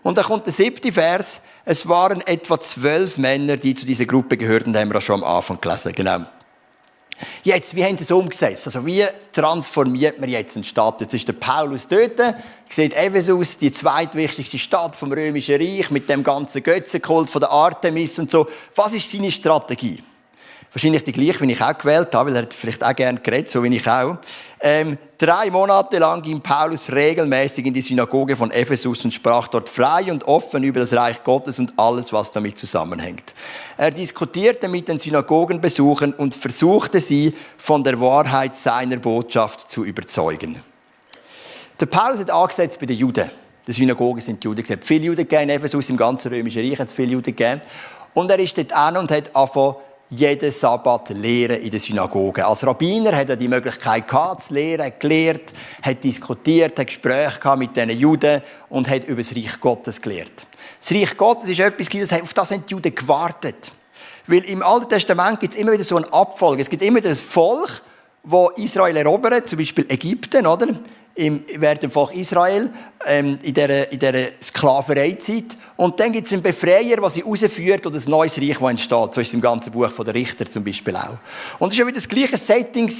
und 0.02 0.18
dann 0.18 0.25
kommt 0.25 0.47
der 0.47 0.52
siebte 0.52 0.90
Vers. 0.90 1.42
Es 1.64 1.88
waren 1.88 2.21
etwa 2.23 2.59
zwölf 2.59 3.18
Männer, 3.18 3.56
die 3.56 3.75
zu 3.75 3.87
dieser 3.87 4.06
Gruppe 4.06 4.37
gehörten, 4.37 4.73
da 4.73 4.80
haben 4.80 4.92
wir 4.92 5.00
schon 5.00 5.23
am 5.23 5.37
Anfang 5.37 5.61
gelesen, 5.61 5.92
genau. 5.92 6.25
Jetzt, 7.42 7.75
wie 7.75 7.85
haben 7.85 7.96
sie 7.96 8.04
es 8.04 8.11
umgesetzt? 8.11 8.66
Also, 8.66 8.85
wie 8.85 9.04
transformiert 9.32 10.20
man 10.20 10.28
jetzt 10.28 10.56
eine 10.56 10.64
Stadt? 10.64 11.00
Jetzt 11.00 11.14
ist 11.14 11.28
der 11.28 11.32
Paulus 11.35 11.88
dort, 11.88 12.20
sieht 12.68 12.94
Ephesus, 12.94 13.56
die 13.58 13.73
zweitwichtigste 13.73 14.58
Stadt 14.58 14.96
vom 14.96 15.12
Römischen 15.12 15.61
Reich, 15.61 15.90
mit 15.90 16.11
dem 16.11 16.23
ganzen 16.23 16.62
Götzenkult 16.62 17.30
von 17.30 17.40
der 17.40 17.50
Artemis 17.50 18.18
und 18.18 18.30
so. 18.30 18.46
Was 18.75 18.92
ist 18.92 19.11
seine 19.11 19.30
Strategie? 19.30 20.02
Wahrscheinlich 20.73 21.04
die 21.04 21.12
gleiche, 21.12 21.40
wie 21.40 21.52
ich 21.52 21.62
auch 21.62 21.78
gewählt 21.78 22.14
habe, 22.14 22.35
weil 22.35 22.44
er 22.44 22.49
vielleicht 22.50 22.85
auch 22.85 22.94
gerne 22.94 23.18
geredet, 23.20 23.49
so 23.49 23.64
wie 23.64 23.75
ich 23.75 23.88
auch. 23.88 24.18
Ähm, 24.58 24.96
drei 25.18 25.50
Monate 25.50 25.98
lang 25.98 26.22
ging 26.22 26.40
Paulus 26.40 26.90
regelmäßig 26.90 27.66
in 27.66 27.75
die 27.75 27.82
Synagoge 27.82 28.36
von 28.36 28.50
Ephesus 28.50 29.04
und 29.04 29.12
sprach 29.12 29.48
dort 29.48 29.68
frei 29.68 30.10
und 30.10 30.25
offen 30.25 30.62
über 30.62 30.80
das 30.80 30.94
Reich 30.94 31.22
Gottes 31.22 31.58
und 31.58 31.75
alles, 31.76 32.12
was 32.12 32.32
damit 32.32 32.56
zusammenhängt. 32.58 33.34
Er 33.76 33.90
diskutierte 33.90 34.68
mit 34.68 34.88
den 34.88 34.98
Synagogenbesuchern 34.98 36.14
und 36.14 36.34
versuchte 36.34 37.00
sie 37.00 37.34
von 37.58 37.84
der 37.84 38.00
Wahrheit 38.00 38.56
seiner 38.56 38.96
Botschaft 38.96 39.70
zu 39.70 39.84
überzeugen. 39.84 40.60
Der 41.78 41.86
Paulus 41.86 42.20
hat 42.20 42.30
angesetzt 42.30 42.80
bei 42.80 42.86
den 42.86 42.96
Juden. 42.96 43.30
Die 43.66 43.72
Synagogen 43.72 44.22
sind 44.22 44.42
Juden. 44.42 44.64
Es 44.64 44.70
hat 44.70 44.84
viele 44.84 45.04
Juden 45.06 45.28
gegeben 45.28 45.42
in 45.42 45.50
Ephesus, 45.50 45.90
im 45.90 45.98
ganzen 45.98 46.32
Römischen 46.32 46.66
Reich 46.66 46.78
hat 46.78 46.88
es 46.88 46.94
viele 46.94 47.12
Juden 47.12 47.36
gegeben. 47.36 47.60
Und 48.14 48.30
er 48.30 48.38
ist 48.38 48.56
dort 48.56 48.72
an 48.72 48.96
und 48.96 49.10
hat 49.10 49.36
angefangen, 49.36 49.76
jeden 50.10 50.52
Sabbat 50.52 51.10
lehren 51.10 51.60
in 51.60 51.70
der 51.70 51.80
Synagoge. 51.80 52.46
Als 52.46 52.66
Rabbiner 52.66 53.14
hat 53.14 53.30
er 53.30 53.36
die 53.36 53.48
Möglichkeit 53.48 54.06
gehabt, 54.06 54.44
zu 54.44 54.54
lehren, 54.54 54.92
gelehrt, 54.98 55.52
hat 55.82 56.04
diskutiert, 56.04 56.78
hat 56.78 56.86
Gespräche 56.86 57.40
gehabt 57.40 57.58
mit 57.58 57.76
diesen 57.76 57.90
Juden 57.90 58.42
und 58.68 58.88
hat 58.88 59.04
über 59.04 59.22
das 59.22 59.34
Reich 59.34 59.60
Gottes 59.60 60.00
gelehrt. 60.00 60.46
Das 60.80 60.92
Reich 60.92 61.16
Gottes 61.16 61.48
ist 61.48 61.58
etwas, 61.58 61.88
das 61.88 62.22
auf 62.22 62.34
das 62.34 62.50
haben 62.50 62.64
die 62.66 62.72
Juden 62.72 62.94
gewartet. 62.94 63.72
Weil 64.26 64.44
im 64.44 64.62
Alten 64.62 64.88
Testament 64.88 65.40
gibt 65.40 65.54
es 65.54 65.60
immer 65.60 65.72
wieder 65.72 65.84
so 65.84 65.96
eine 65.96 66.12
Abfolge. 66.12 66.62
Es 66.62 66.70
gibt 66.70 66.82
immer 66.82 66.98
wieder 66.98 67.10
ein 67.10 67.16
Volk, 67.16 67.82
wo 68.22 68.48
Israel 68.56 68.96
erobert, 68.96 69.48
zum 69.48 69.58
Beispiel 69.58 69.86
Ägypten, 69.88 70.46
oder? 70.46 70.66
Im, 71.16 71.44
während 71.56 71.82
dem 71.82 71.90
Volk 71.90 72.14
Israel 72.14 72.70
ähm, 73.06 73.38
in 73.42 73.54
dieser, 73.54 73.90
in 73.90 73.99
dieser 73.99 74.28
Sklavereizeit. 74.40 75.56
Und 75.76 75.99
dann 75.99 76.12
gibt 76.12 76.26
es 76.26 76.32
einen 76.32 76.42
Befreier, 76.42 76.96
der 76.96 77.11
sie 77.11 77.23
rausführt 77.23 77.87
und 77.87 77.94
ein 77.94 78.11
neues 78.11 78.38
Reich, 78.38 78.58
das 78.58 78.70
entsteht. 78.70 79.14
So 79.14 79.20
ist 79.20 79.28
es 79.28 79.35
im 79.35 79.40
ganzen 79.40 79.73
Buch 79.73 79.90
von 79.90 80.04
der 80.04 80.14
Richter 80.14 80.46
zum 80.46 80.62
Beispiel 80.62 80.94
auch. 80.94 81.16
Und 81.58 81.73
es 81.73 81.78
war 81.78 81.87
wieder 81.87 81.96
das 81.96 82.08
gleiche 82.08 82.37
Setting. 82.37 82.90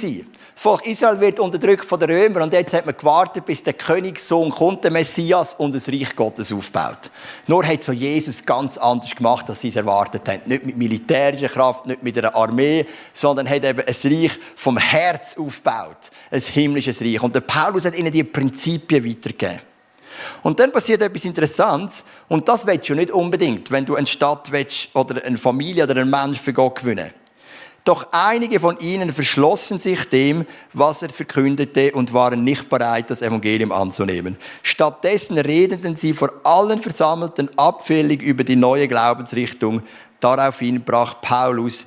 Das 0.57 0.63
Volk 0.63 0.87
Israel 0.87 1.21
wird 1.21 1.39
unterdrückt 1.39 1.85
von 1.85 1.99
den 1.99 2.09
Römern 2.09 2.41
und 2.41 2.51
jetzt 2.51 2.73
hat 2.73 2.87
man 2.87 2.97
gewartet, 2.97 3.45
bis 3.45 3.61
der 3.61 3.73
Königssohn 3.73 4.49
kommt, 4.49 4.83
der 4.83 4.89
Messias, 4.89 5.53
und 5.53 5.75
das 5.75 5.87
Reich 5.87 6.15
Gottes 6.15 6.51
aufbaut. 6.51 7.11
Nur 7.45 7.63
hat 7.63 7.83
so 7.83 7.91
Jesus 7.91 8.43
ganz 8.43 8.75
anders 8.79 9.15
gemacht, 9.15 9.47
als 9.51 9.61
sie 9.61 9.67
es 9.67 9.75
erwartet 9.75 10.27
haben. 10.27 10.41
Nicht 10.47 10.65
mit 10.65 10.75
militärischer 10.75 11.49
Kraft, 11.49 11.85
nicht 11.85 12.01
mit 12.01 12.17
einer 12.17 12.35
Armee, 12.35 12.87
sondern 13.13 13.47
hat 13.47 13.63
eben 13.63 13.81
ein 13.81 13.85
Reich 13.85 14.31
vom 14.55 14.77
Herz 14.77 15.37
aufgebaut. 15.37 16.09
Ein 16.31 16.41
himmlisches 16.41 17.01
Reich. 17.01 17.21
Und 17.21 17.35
der 17.35 17.41
Paulus 17.41 17.85
hat 17.85 17.93
ihnen 17.93 18.11
die 18.11 18.23
Prinzipien 18.23 19.05
weitergegeben. 19.05 19.61
Und 20.41 20.59
dann 20.59 20.71
passiert 20.71 21.03
etwas 21.03 21.23
Interessantes, 21.25 22.03
und 22.29 22.47
das 22.47 22.65
willst 22.65 22.89
du 22.89 22.95
nicht 22.95 23.11
unbedingt, 23.11 23.69
wenn 23.69 23.85
du 23.85 23.93
eine 23.93 24.07
Stadt 24.07 24.51
willst, 24.51 24.89
oder 24.95 25.23
eine 25.23 25.37
Familie 25.37 25.83
oder 25.83 26.01
einen 26.01 26.09
Menschen 26.09 26.43
für 26.43 26.53
Gott 26.53 26.79
gewinnen. 26.79 27.13
Doch 27.87 28.07
einige 28.11 28.59
von 28.59 28.77
ihnen 28.79 29.13
verschlossen 29.13 29.79
sich 29.79 30.09
dem, 30.09 30.45
was 30.73 31.03
er 31.03 31.09
verkündete 31.09 31.93
und 31.93 32.11
waren 32.11 32.43
nicht 32.43 32.67
bereit, 32.67 33.09
das 33.09 33.21
Evangelium 33.21 33.71
anzunehmen. 33.71 34.35
Stattdessen 34.61 35.37
redeten 35.37 35.95
sie 35.95 36.11
vor 36.11 36.33
allen 36.43 36.79
Versammelten 36.79 37.49
abfällig 37.57 38.21
über 38.21 38.43
die 38.43 38.57
neue 38.57 38.89
Glaubensrichtung. 38.89 39.83
Daraufhin 40.19 40.83
brach 40.83 41.21
Paulus, 41.21 41.85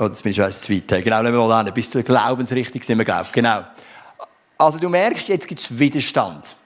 oh, 0.00 0.06
jetzt 0.06 0.24
bin 0.24 0.32
ich 0.32 0.36
schon 0.38 0.50
zu 0.50 0.72
weit, 0.72 1.04
genau, 1.04 1.22
nehmen 1.22 1.38
wir 1.38 1.46
mal 1.46 1.60
an, 1.60 1.72
bis 1.72 1.88
zur 1.88 2.02
Glaubensrichtung 2.02 2.82
sind 2.82 2.98
wir, 2.98 3.04
glaubt, 3.04 3.32
genau. 3.32 3.62
Also 4.58 4.80
du 4.80 4.88
merkst, 4.88 5.28
jetzt 5.28 5.46
gibt 5.46 5.60
es 5.60 5.78
Widerstand. 5.78 6.56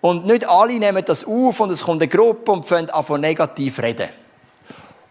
Und 0.00 0.26
nicht 0.26 0.48
alle 0.48 0.80
nehmen 0.80 1.04
das 1.06 1.24
auf 1.24 1.60
und 1.60 1.70
es 1.70 1.84
kommt 1.84 2.02
eine 2.02 2.10
Gruppe 2.10 2.50
und 2.50 2.66
fangen 2.66 2.90
an 2.90 3.04
von 3.04 3.20
negativ 3.20 3.78
reden. 3.78 4.25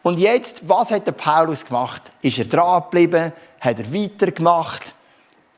Und 0.06 0.20
jetzt, 0.20 0.70
was 0.70 0.92
hat 0.92 1.08
der 1.08 1.14
Paulus 1.14 1.66
gemacht? 1.66 2.04
Ist 2.22 2.38
er 2.38 2.46
dran 2.46 2.84
geblieben? 2.84 3.34
Hat 3.60 3.80
er 3.80 3.92
weitergemacht? 3.92 4.94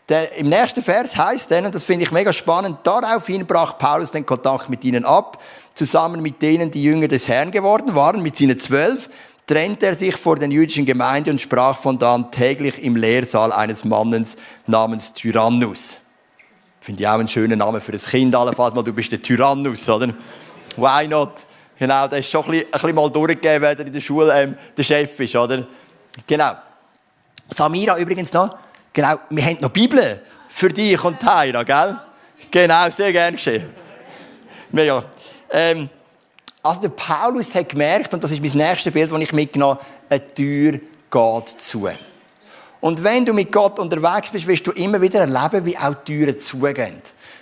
Der, 0.07 0.37
Im 0.37 0.47
nächsten 0.47 0.81
Vers 0.81 1.17
heißt 1.17 1.51
dann, 1.51 1.65
und 1.65 1.75
das 1.75 1.83
finde 1.83 2.05
ich 2.05 2.13
mega 2.13 2.31
spannend, 2.31 2.77
daraufhin 2.83 3.45
brach 3.45 3.77
Paulus 3.77 4.11
den 4.11 4.25
Kontakt 4.25 4.69
mit 4.69 4.85
ihnen 4.85 5.03
ab, 5.03 5.43
zusammen 5.75 6.21
mit 6.21 6.41
denen, 6.41 6.71
die 6.71 6.81
Jünger 6.81 7.09
des 7.09 7.27
Herrn 7.27 7.51
geworden 7.51 7.93
waren, 7.93 8.23
mit 8.23 8.37
seinen 8.37 8.57
zwölf, 8.57 9.09
trennte 9.47 9.87
er 9.87 9.97
sich 9.97 10.15
vor 10.15 10.37
den 10.37 10.51
jüdischen 10.51 10.85
Gemeinde 10.85 11.29
und 11.29 11.41
sprach 11.41 11.77
von 11.77 11.97
da 11.97 12.15
an 12.15 12.31
täglich 12.31 12.81
im 12.81 12.95
Lehrsaal 12.95 13.51
eines 13.51 13.83
Mannes 13.83 14.37
namens 14.65 15.11
Tyrannus. 15.11 15.97
Finde 16.79 17.03
ich 17.03 17.09
auch 17.09 17.19
einen 17.19 17.27
schönen 17.27 17.59
Namen 17.59 17.81
für 17.81 17.91
ein 17.91 17.99
Kind, 17.99 18.33
allenfalls 18.33 18.73
mal, 18.73 18.81
du 18.81 18.93
bist 18.93 19.11
der 19.11 19.21
Tyrannus, 19.21 19.89
oder? 19.89 20.13
Why 20.77 21.05
not? 21.09 21.33
Genau, 21.79 22.07
der 22.07 22.19
ist 22.19 22.29
schon 22.29 22.43
ein 22.45 22.65
bisschen, 22.71 22.95
mal 22.95 23.09
durchgegeben, 23.09 23.61
wer 23.61 23.79
in 23.79 23.91
der 23.91 24.01
Schule 24.01 24.33
ähm, 24.33 24.57
der 24.75 24.83
Chef 24.83 25.19
ist, 25.19 25.35
oder? 25.35 25.67
Genau. 26.25 26.51
Samira 27.49 27.97
übrigens 27.97 28.33
noch, 28.33 28.57
genau, 28.91 29.19
wir 29.29 29.45
haben 29.45 29.57
noch 29.61 29.69
Bibel 29.69 30.21
für 30.49 30.69
dich 30.69 31.01
und 31.03 31.19
Taira, 31.19 31.63
gell? 31.63 31.97
Genau, 32.49 32.89
sehr 32.89 33.11
gern 33.11 33.33
geschehen. 33.35 33.69
Mega. 34.71 35.03
Ähm, 35.51 35.89
also 36.63 36.81
der 36.81 36.89
Paulus 36.89 37.53
hat 37.55 37.69
gemerkt, 37.69 38.13
und 38.13 38.23
das 38.23 38.31
ist 38.31 38.41
mein 38.41 38.67
nächstes 38.67 38.91
Bild, 38.91 39.11
das 39.11 39.19
ich 39.19 39.33
mitgenommen 39.33 39.77
habe, 39.77 39.85
eine 40.09 40.27
Tür 40.27 40.79
geht 41.09 41.49
zu. 41.49 41.87
Und 42.79 43.03
wenn 43.03 43.25
du 43.25 43.33
mit 43.33 43.51
Gott 43.51 43.79
unterwegs 43.79 44.31
bist, 44.31 44.47
wirst 44.47 44.67
du 44.67 44.71
immer 44.71 45.01
wieder 45.01 45.19
erleben, 45.21 45.65
wie 45.65 45.77
auch 45.77 45.95
Türen 46.03 46.37
zugehen. 46.39 47.01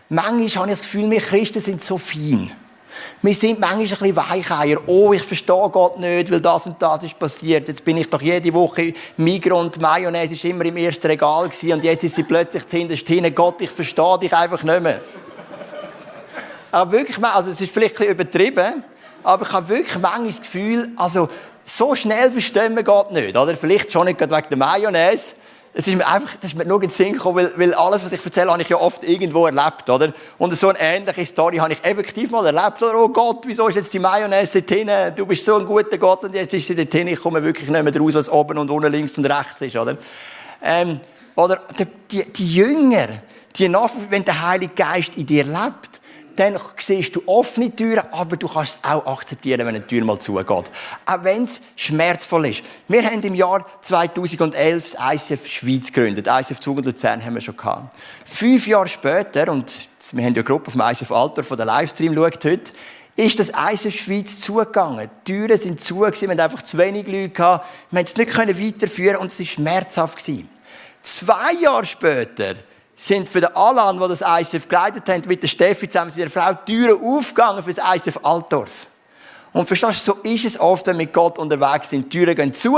Manchmal 0.09 0.63
habe 0.63 0.67
ich 0.67 0.73
das 0.73 0.81
Gefühl, 0.81 1.09
wir 1.09 1.21
Christen 1.21 1.59
sind 1.59 1.81
so 1.81 1.97
fein. 1.97 2.51
Wir 3.21 3.33
sind 3.33 3.59
manchmal 3.59 3.81
ein 3.81 3.89
bisschen 3.89 4.15
Weicheier. 4.15 4.77
Oh, 4.87 5.13
ich 5.13 5.23
verstehe 5.23 5.69
Gott 5.71 5.99
nicht, 5.99 6.31
weil 6.31 6.41
das 6.41 6.67
und 6.67 6.81
das 6.81 7.03
ist 7.03 7.17
passiert. 7.17 7.67
Jetzt 7.67 7.83
bin 7.83 7.97
ich 7.97 8.09
doch 8.09 8.21
jede 8.21 8.53
Woche 8.53 8.93
Migros 9.17 9.63
und 9.63 9.81
Mayonnaise 9.81 10.33
ist 10.33 10.45
immer 10.45 10.65
im 10.65 10.77
ersten 10.77 11.07
Regal 11.07 11.49
gewesen, 11.49 11.73
und 11.73 11.83
jetzt 11.83 12.03
ist 12.03 12.15
sie 12.15 12.23
plötzlich 12.23 12.67
zuhinterst 12.67 13.07
hin. 13.07 13.33
Gott, 13.33 13.61
ich 13.61 13.71
verstehe 13.71 14.19
dich 14.19 14.33
einfach 14.33 14.63
nicht 14.63 14.81
mehr. 14.81 15.01
aber 16.71 16.91
wirklich, 16.91 17.23
also 17.23 17.51
es 17.51 17.61
ist 17.61 17.73
vielleicht 17.73 17.95
ein 17.95 18.07
bisschen 18.07 18.13
übertrieben, 18.13 18.83
aber 19.23 19.45
ich 19.45 19.51
habe 19.51 19.69
wirklich 19.69 19.99
manchmal 19.99 20.27
das 20.27 20.41
Gefühl, 20.41 20.89
also 20.95 21.29
so 21.63 21.95
schnell 21.95 22.29
verstehen 22.29 22.75
wir 22.75 22.83
Gott 22.83 23.11
nicht, 23.11 23.35
oder? 23.35 23.55
Vielleicht 23.55 23.91
schon 23.91 24.05
nicht 24.05 24.19
wegen 24.21 24.31
der 24.31 24.57
Mayonnaise. 24.57 25.33
Es 25.77 25.85
ist 25.89 25.95
mir 25.95 26.07
einfach, 26.07 26.37
das 26.37 26.51
ist 26.51 26.57
mir 26.57 26.65
nur 26.65 26.81
in 26.81 26.87
den 26.87 26.89
Sinn 26.89 27.11
gekommen, 27.11 27.35
weil, 27.35 27.51
weil 27.57 27.73
alles, 27.73 28.05
was 28.05 28.13
ich 28.13 28.23
erzähle, 28.23 28.49
habe 28.49 28.61
ich 28.61 28.69
ja 28.69 28.77
oft 28.77 29.03
irgendwo 29.03 29.45
erlebt, 29.45 29.89
oder? 29.89 30.13
Und 30.37 30.55
so 30.55 30.69
eine 30.69 30.79
ähnliche 30.79 31.25
Story 31.25 31.57
habe 31.57 31.73
ich 31.73 31.83
effektiv 31.83 32.31
mal 32.31 32.45
erlebt, 32.45 32.81
oder? 32.81 32.97
Oh 32.97 33.09
Gott, 33.09 33.43
wieso 33.45 33.67
ist 33.67 33.75
jetzt 33.75 33.93
die 33.93 33.99
Mayonnaise 33.99 34.61
dort 34.61 34.71
hinten? 34.71 35.15
Du 35.17 35.25
bist 35.25 35.43
so 35.43 35.57
ein 35.57 35.65
guter 35.65 35.97
Gott 35.97 36.23
und 36.23 36.33
jetzt 36.33 36.53
ist 36.53 36.67
sie 36.67 36.77
dort 36.77 36.93
hinten. 36.93 37.09
Ich 37.09 37.19
komme 37.19 37.43
wirklich 37.43 37.69
nicht 37.69 37.83
mehr 37.83 37.97
raus, 37.97 38.13
was 38.13 38.29
oben 38.29 38.57
und 38.57 38.71
unten 38.71 38.89
links 38.89 39.17
und 39.17 39.25
rechts 39.25 39.59
ist, 39.59 39.75
oder? 39.75 39.97
Ähm, 40.63 41.01
oder 41.35 41.59
die, 41.77 41.85
die, 42.09 42.31
die 42.31 42.53
Jünger, 42.55 43.09
die 43.57 43.67
nach, 43.67 43.91
wenn 44.09 44.23
der 44.23 44.47
Heilige 44.47 44.73
Geist 44.73 45.17
in 45.17 45.25
dir 45.25 45.43
lebt, 45.43 45.94
dann 46.35 46.59
siehst 46.79 47.15
du 47.15 47.23
offene 47.25 47.69
Türen, 47.69 48.03
aber 48.11 48.37
du 48.37 48.47
kannst 48.47 48.79
es 48.81 48.89
auch 48.89 49.05
akzeptieren, 49.05 49.59
wenn 49.59 49.75
eine 49.75 49.85
Tür 49.85 50.03
mal 50.03 50.19
zugeht. 50.19 50.71
Auch 51.05 51.23
wenn 51.23 51.45
es 51.45 51.61
schmerzvoll 51.75 52.47
ist. 52.47 52.63
Wir 52.87 53.03
haben 53.03 53.21
im 53.21 53.35
Jahr 53.35 53.65
2011 53.81 54.95
das 54.95 55.29
ICF 55.29 55.47
Schweiz 55.47 55.91
gegründet. 55.91 56.27
ICF 56.27 56.59
Zug 56.59 56.77
und 56.77 56.85
Luzern 56.85 57.23
haben 57.23 57.35
wir 57.35 57.41
schon 57.41 57.57
gehabt. 57.57 57.95
Fünf 58.25 58.67
Jahre 58.67 58.87
später, 58.87 59.51
und 59.51 59.87
wir 60.11 60.23
haben 60.23 60.33
ja 60.33 60.39
eine 60.39 60.43
Gruppe 60.43 60.67
auf 60.67 60.73
dem 60.73 60.81
ICF 60.81 61.11
Alter, 61.11 61.43
von 61.43 61.57
der 61.57 61.65
Livestream 61.65 62.15
schaut 62.15 62.45
heute, 62.45 62.71
ist 63.15 63.39
das 63.39 63.49
ICF 63.49 63.95
Schweiz 63.95 64.39
zugegangen. 64.39 65.09
Die 65.27 65.33
Türen 65.33 65.57
sind 65.57 65.79
zu, 65.79 66.01
wir 66.01 66.07
hatten 66.07 66.39
einfach 66.39 66.63
zu 66.63 66.77
wenig 66.77 67.07
Leute 67.07 67.29
gehabt. 67.29 67.65
Wir 67.91 68.03
konnten 68.25 68.51
es 68.51 68.57
nicht 68.57 68.75
weiterführen 68.75 69.17
und 69.17 69.27
es 69.27 69.39
war 69.39 69.45
schmerzhaft. 69.45 70.21
Zwei 71.01 71.53
Jahre 71.61 71.85
später 71.85 72.55
sind 72.95 73.27
für 73.27 73.41
den 73.41 73.55
Alan, 73.55 73.99
der 73.99 74.07
das 74.07 74.21
ICF 74.21 74.67
geleitet 74.67 75.07
hat, 75.07 75.25
mit 75.25 75.43
der 75.43 75.47
Steffi 75.47 75.89
zusammen 75.89 76.11
mit 76.15 76.17
ihrer 76.17 76.29
Frau, 76.29 76.53
Türen 76.65 77.01
aufgegangen 77.03 77.63
für 77.63 77.73
das 77.73 77.83
ICF 77.95 78.19
Altdorf. 78.23 78.87
Und 79.51 79.67
verstehst 79.67 80.07
du, 80.07 80.13
so 80.13 80.19
ist 80.23 80.45
es 80.45 80.59
oft, 80.59 80.87
wenn 80.87 80.97
wir 80.97 81.05
mit 81.05 81.13
Gott 81.13 81.37
unterwegs 81.37 81.89
sind. 81.89 82.05
Die 82.05 82.19
Türen 82.19 82.35
gehen 82.35 82.53
zu 82.53 82.77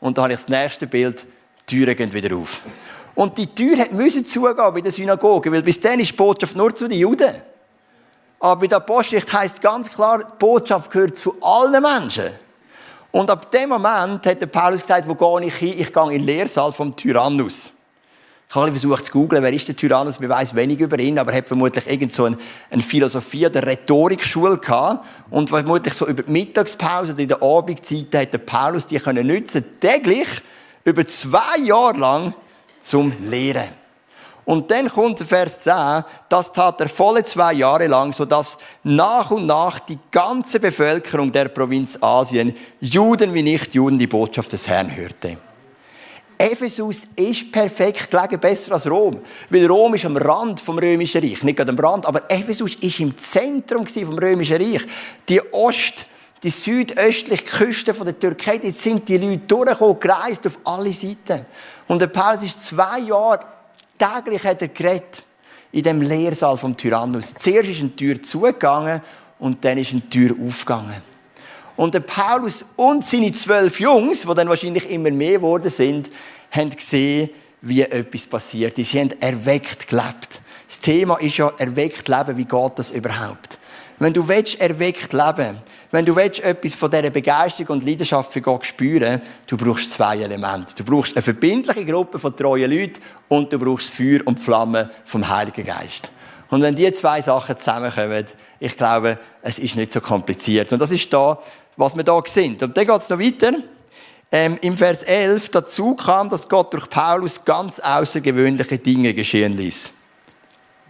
und 0.00 0.16
dann 0.16 0.24
habe 0.24 0.34
ich 0.34 0.40
das 0.40 0.48
nächste 0.48 0.86
Bild, 0.86 1.26
die 1.68 1.76
Türen 1.76 1.96
gehen 1.96 2.12
wieder 2.12 2.36
auf. 2.36 2.60
Und 3.14 3.36
die 3.36 3.52
Tür 3.52 3.86
müssen 3.90 4.24
zugehen 4.24 4.56
bei 4.56 4.80
der 4.80 4.92
Synagoge, 4.92 5.50
weil 5.50 5.62
bis 5.62 5.80
dann 5.80 5.98
ist 5.98 6.12
die 6.12 6.16
Botschaft 6.16 6.54
nur 6.54 6.74
zu 6.74 6.86
den 6.86 6.98
Juden. 6.98 7.34
Aber 8.38 8.60
bei 8.60 8.66
der 8.68 8.78
Apostelgeschichte 8.78 9.36
heisst 9.36 9.60
ganz 9.60 9.90
klar, 9.90 10.18
die 10.18 10.38
Botschaft 10.38 10.90
gehört 10.90 11.16
zu 11.16 11.34
allen 11.40 11.82
Menschen. 11.82 12.30
Und 13.10 13.30
ab 13.30 13.50
dem 13.50 13.70
Moment 13.70 14.24
hat 14.24 14.40
der 14.40 14.46
Paulus 14.46 14.82
gesagt, 14.82 15.08
wo 15.08 15.14
gehe 15.14 15.48
ich 15.48 15.54
hin? 15.56 15.74
Ich 15.78 15.92
gehe 15.92 16.02
in 16.04 16.10
den 16.10 16.24
Lehrsaal 16.24 16.70
vom 16.70 16.94
Tyrannus. 16.94 17.72
Ich 18.50 18.54
habe 18.54 18.70
versucht 18.70 19.04
zu 19.04 19.12
googeln, 19.12 19.42
wer 19.42 19.52
ist 19.52 19.68
der 19.68 19.76
Tyrannus? 19.76 20.20
Man 20.20 20.30
weiß 20.30 20.54
wenig 20.54 20.80
über 20.80 20.98
ihn, 20.98 21.18
aber 21.18 21.32
er 21.32 21.38
hat 21.38 21.48
vermutlich 21.48 21.86
irgend 21.86 22.14
so 22.14 22.24
eine, 22.24 22.38
eine 22.70 22.80
Philosophie 22.80 23.44
oder 23.44 23.66
Rhetorikschule 23.66 24.56
gehabt. 24.56 25.04
Und 25.28 25.50
vermutlich 25.50 25.92
so 25.92 26.06
über 26.06 26.22
die 26.22 26.30
Mittagspause 26.30 27.12
oder 27.12 27.20
in 27.20 27.28
der 27.28 27.42
Abendzeit 27.42 28.14
hat 28.14 28.32
der 28.32 28.38
Paulus 28.38 28.86
die 28.86 28.98
können 28.98 29.26
nutzen, 29.26 29.66
täglich, 29.78 30.28
über 30.82 31.06
zwei 31.06 31.58
Jahre 31.62 31.98
lang, 31.98 32.34
zum 32.80 33.12
Lehren. 33.28 33.68
Und 34.46 34.70
dann 34.70 34.88
kommt 34.88 35.20
Vers 35.20 35.60
10, 35.60 36.04
das 36.30 36.50
tat 36.50 36.80
er 36.80 36.88
volle 36.88 37.24
zwei 37.24 37.52
Jahre 37.52 37.86
lang, 37.86 38.14
sodass 38.14 38.56
nach 38.82 39.30
und 39.30 39.44
nach 39.44 39.78
die 39.78 39.98
ganze 40.10 40.58
Bevölkerung 40.58 41.30
der 41.30 41.48
Provinz 41.48 41.98
Asien, 42.00 42.56
Juden 42.80 43.34
wie 43.34 43.42
Nicht-Juden, 43.42 43.98
die 43.98 44.06
Botschaft 44.06 44.54
des 44.54 44.66
Herrn 44.66 44.96
hörte. 44.96 45.36
Ephesus 46.38 47.08
ist 47.16 47.50
perfekt 47.50 48.10
gelegen, 48.10 48.38
besser 48.38 48.72
als 48.72 48.88
Rom. 48.88 49.20
Weil 49.50 49.66
Rom 49.66 49.94
ist 49.94 50.04
am 50.04 50.16
Rand 50.16 50.60
vom 50.60 50.78
Römischen 50.78 51.20
Reich. 51.20 51.42
Nicht 51.42 51.56
gerade 51.56 51.72
am 51.72 51.78
Rand, 51.78 52.06
aber 52.06 52.30
Ephesus 52.30 52.76
ist 52.76 53.00
im 53.00 53.18
Zentrum 53.18 53.86
vom 53.86 54.18
Römischen 54.18 54.56
Reich. 54.56 54.86
Die 55.28 55.40
Ost- 55.52 56.06
die 56.42 56.50
südöstliche 56.50 57.42
Küste 57.42 57.92
von 57.92 58.06
der 58.06 58.18
Türkei, 58.18 58.58
dort 58.58 58.76
sind 58.76 59.08
die 59.08 59.18
Leute 59.18 59.38
durchgekommen, 59.38 59.98
gereist 59.98 60.46
auf 60.46 60.58
alle 60.64 60.92
Seiten. 60.92 61.44
Und 61.88 62.00
der 62.00 62.06
Paulus 62.06 62.44
ist 62.44 62.64
zwei 62.64 63.00
Jahre 63.00 63.40
täglich 63.98 64.44
hat 64.44 64.62
er 64.62 64.68
geredet 64.68 65.24
in 65.72 65.82
dem 65.82 66.00
Lehrsaal 66.00 66.56
vom 66.56 66.76
Tyrannus. 66.76 67.34
Zuerst 67.34 67.70
ist 67.70 67.80
eine 67.80 67.94
Tür 67.94 68.22
zugegangen 68.22 69.02
und 69.38 69.64
dann 69.64 69.78
ist 69.78 69.92
eine 69.92 70.08
Tür 70.08 70.34
aufgegangen. 70.46 71.02
Und 71.78 71.94
der 71.94 72.00
Paulus 72.00 72.64
und 72.74 73.04
seine 73.04 73.30
zwölf 73.30 73.78
Jungs, 73.78 74.22
die 74.22 74.34
dann 74.34 74.48
wahrscheinlich 74.48 74.90
immer 74.90 75.12
mehr 75.12 75.34
geworden 75.34 75.70
sind, 75.70 76.10
haben 76.50 76.70
gesehen, 76.70 77.30
wie 77.60 77.82
etwas 77.82 78.26
passiert 78.26 78.76
ist. 78.80 78.90
Sie 78.90 78.98
haben 78.98 79.14
erweckt 79.20 79.86
gelebt. 79.86 80.40
Das 80.66 80.80
Thema 80.80 81.20
ist 81.20 81.36
ja 81.36 81.52
erweckt 81.56 82.08
leben. 82.08 82.36
Wie 82.36 82.46
geht 82.46 82.72
das 82.74 82.90
überhaupt? 82.90 83.60
Wenn 84.00 84.12
du 84.12 84.26
willst, 84.26 84.60
erweckt 84.60 85.12
leben 85.12 85.58
wenn 85.90 86.04
du 86.04 86.14
willst, 86.16 86.40
etwas 86.40 86.74
von 86.74 86.90
dieser 86.90 87.10
Begeisterung 87.10 87.78
und 87.78 87.86
Leidenschaft 87.86 88.32
für 88.32 88.42
Gott 88.42 88.66
spüren 88.66 89.22
du 89.46 89.56
brauchst 89.56 89.92
zwei 89.92 90.18
Elemente. 90.18 90.74
Du 90.74 90.84
brauchst 90.84 91.14
eine 91.16 91.22
verbindliche 91.22 91.84
Gruppe 91.84 92.18
von 92.18 92.36
treuen 92.36 92.70
Leuten 92.70 93.00
und 93.28 93.52
du 93.52 93.58
brauchst 93.58 93.88
Feuer 93.88 94.20
und 94.26 94.38
Flamme 94.38 94.90
vom 95.04 95.26
Heiligen 95.26 95.64
Geist. 95.64 96.12
Und 96.50 96.62
wenn 96.62 96.76
diese 96.76 96.92
zwei 96.92 97.22
Sachen 97.22 97.56
zusammenkommen, 97.56 98.24
ich 98.60 98.76
glaube, 98.76 99.18
es 99.42 99.58
ist 99.58 99.76
nicht 99.76 99.92
so 99.92 100.00
kompliziert. 100.00 100.72
Und 100.72 100.80
das 100.80 100.90
ist 100.90 101.10
da, 101.12 101.38
was 101.78 101.96
wir 101.96 102.02
da 102.02 102.20
sind. 102.26 102.62
Und 102.62 102.76
dann 102.76 102.86
geht 102.86 103.00
es 103.00 103.08
noch 103.08 103.18
weiter. 103.18 103.52
Ähm, 104.30 104.58
Im 104.60 104.76
Vers 104.76 105.04
11 105.04 105.48
dazu 105.48 105.94
kam, 105.94 106.28
dass 106.28 106.48
Gott 106.48 106.74
durch 106.74 106.90
Paulus 106.90 107.42
ganz 107.42 107.80
außergewöhnliche 107.80 108.76
Dinge 108.76 109.14
geschehen 109.14 109.56
ließ. 109.56 109.92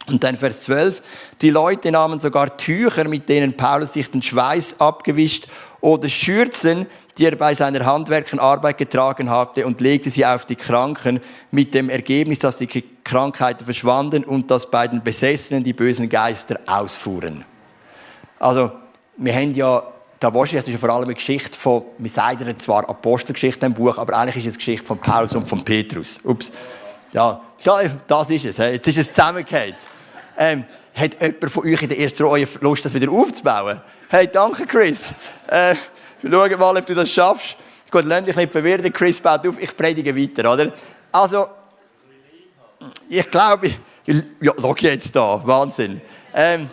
Und 0.09 0.25
dann 0.25 0.37
Vers 0.37 0.63
12. 0.65 1.03
Die 1.43 1.51
Leute 1.51 1.93
nahmen 1.93 2.19
sogar 2.19 2.57
Tücher, 2.57 3.07
mit 3.07 3.29
denen 3.29 3.57
Paulus 3.57 3.93
sich 3.93 4.11
den 4.11 4.23
Schweiß 4.23 4.81
abgewischt 4.81 5.47
oder 5.81 6.09
Schürzen, 6.09 6.87
die 7.19 7.27
er 7.27 7.37
bei 7.37 7.55
seiner 7.55 7.85
handwerklichen 7.85 8.39
Arbeit 8.39 8.79
getragen 8.79 9.31
hatte, 9.31 9.67
und 9.67 9.81
legte 9.81 10.09
sie 10.09 10.25
auf 10.25 10.47
die 10.47 10.57
Kranken 10.57 11.21
mit 11.51 11.75
dem 11.75 11.91
Ergebnis, 11.91 12.39
dass 12.39 12.57
die 12.57 12.85
Krankheiten 13.05 13.65
verschwanden 13.65 14.25
und 14.25 14.51
dass 14.51 14.71
bei 14.71 14.89
den 14.89 15.05
Besessenen 15.05 15.63
die 15.63 15.75
bösen 15.75 16.09
Geister 16.09 16.59
ausfuhren. 16.67 17.45
Also, 18.39 18.73
wir 19.17 19.35
haben 19.35 19.55
ja, 19.55 19.83
da 20.21 20.35
wahrscheinlich 20.35 20.67
ist 20.67 20.73
ja 20.73 20.79
vor 20.79 20.91
allem 20.91 21.05
eine 21.05 21.15
Geschichte 21.15 21.57
von, 21.57 21.85
wir 21.99 22.11
sagen 22.11 22.59
zwar 22.59 22.89
Apostelgeschichte 22.89 23.67
im 23.67 23.75
Buch, 23.75 23.99
aber 23.99 24.17
eigentlich 24.17 24.45
ist 24.45 24.51
es 24.51 24.55
eine 24.55 24.59
Geschichte 24.59 24.87
von 24.87 24.99
Paulus 24.99 25.35
und 25.35 25.47
von 25.47 25.65
Petrus. 25.65 26.19
Ups. 26.25 26.51
Ja, 27.13 27.41
das 28.07 28.31
ist 28.31 28.45
es. 28.45 28.57
Jetzt 28.57 28.89
ist 28.89 28.99
es 28.99 29.13
zusammengehört. 29.13 29.77
Ähm, 30.37 30.65
hat 30.95 31.21
jemand 31.21 31.51
von 31.51 31.65
euch 31.65 31.83
in 31.83 31.89
der 31.89 31.99
ersten 31.99 32.25
Reihe 32.25 32.49
Lust, 32.61 32.85
das 32.85 32.95
wieder 32.95 33.11
aufzubauen? 33.11 33.81
Hey, 34.09 34.29
danke, 34.33 34.67
Chris. 34.67 35.13
Äh, 35.47 35.75
wir 36.23 36.31
schauen 36.31 36.59
mal, 36.59 36.77
ob 36.77 36.87
du 36.87 36.95
das 36.95 37.11
schaffst. 37.11 37.57
Gut, 37.91 38.05
lass 38.05 38.25
dich 38.25 38.37
nicht 38.37 38.53
verwirren. 38.53 38.93
Chris 38.93 39.21
baut 39.21 39.47
auf, 39.47 39.59
ich 39.59 39.77
predige 39.77 40.15
weiter, 40.15 40.53
oder? 40.53 40.73
Also, 41.13 41.47
ich 43.09 43.31
glaube, 43.31 43.71
ja, 44.05 44.53
schau 44.61 44.75
jetzt 44.79 45.15
da, 45.15 45.41
Wahnsinn. 45.45 46.01
Ähm, 46.35 46.69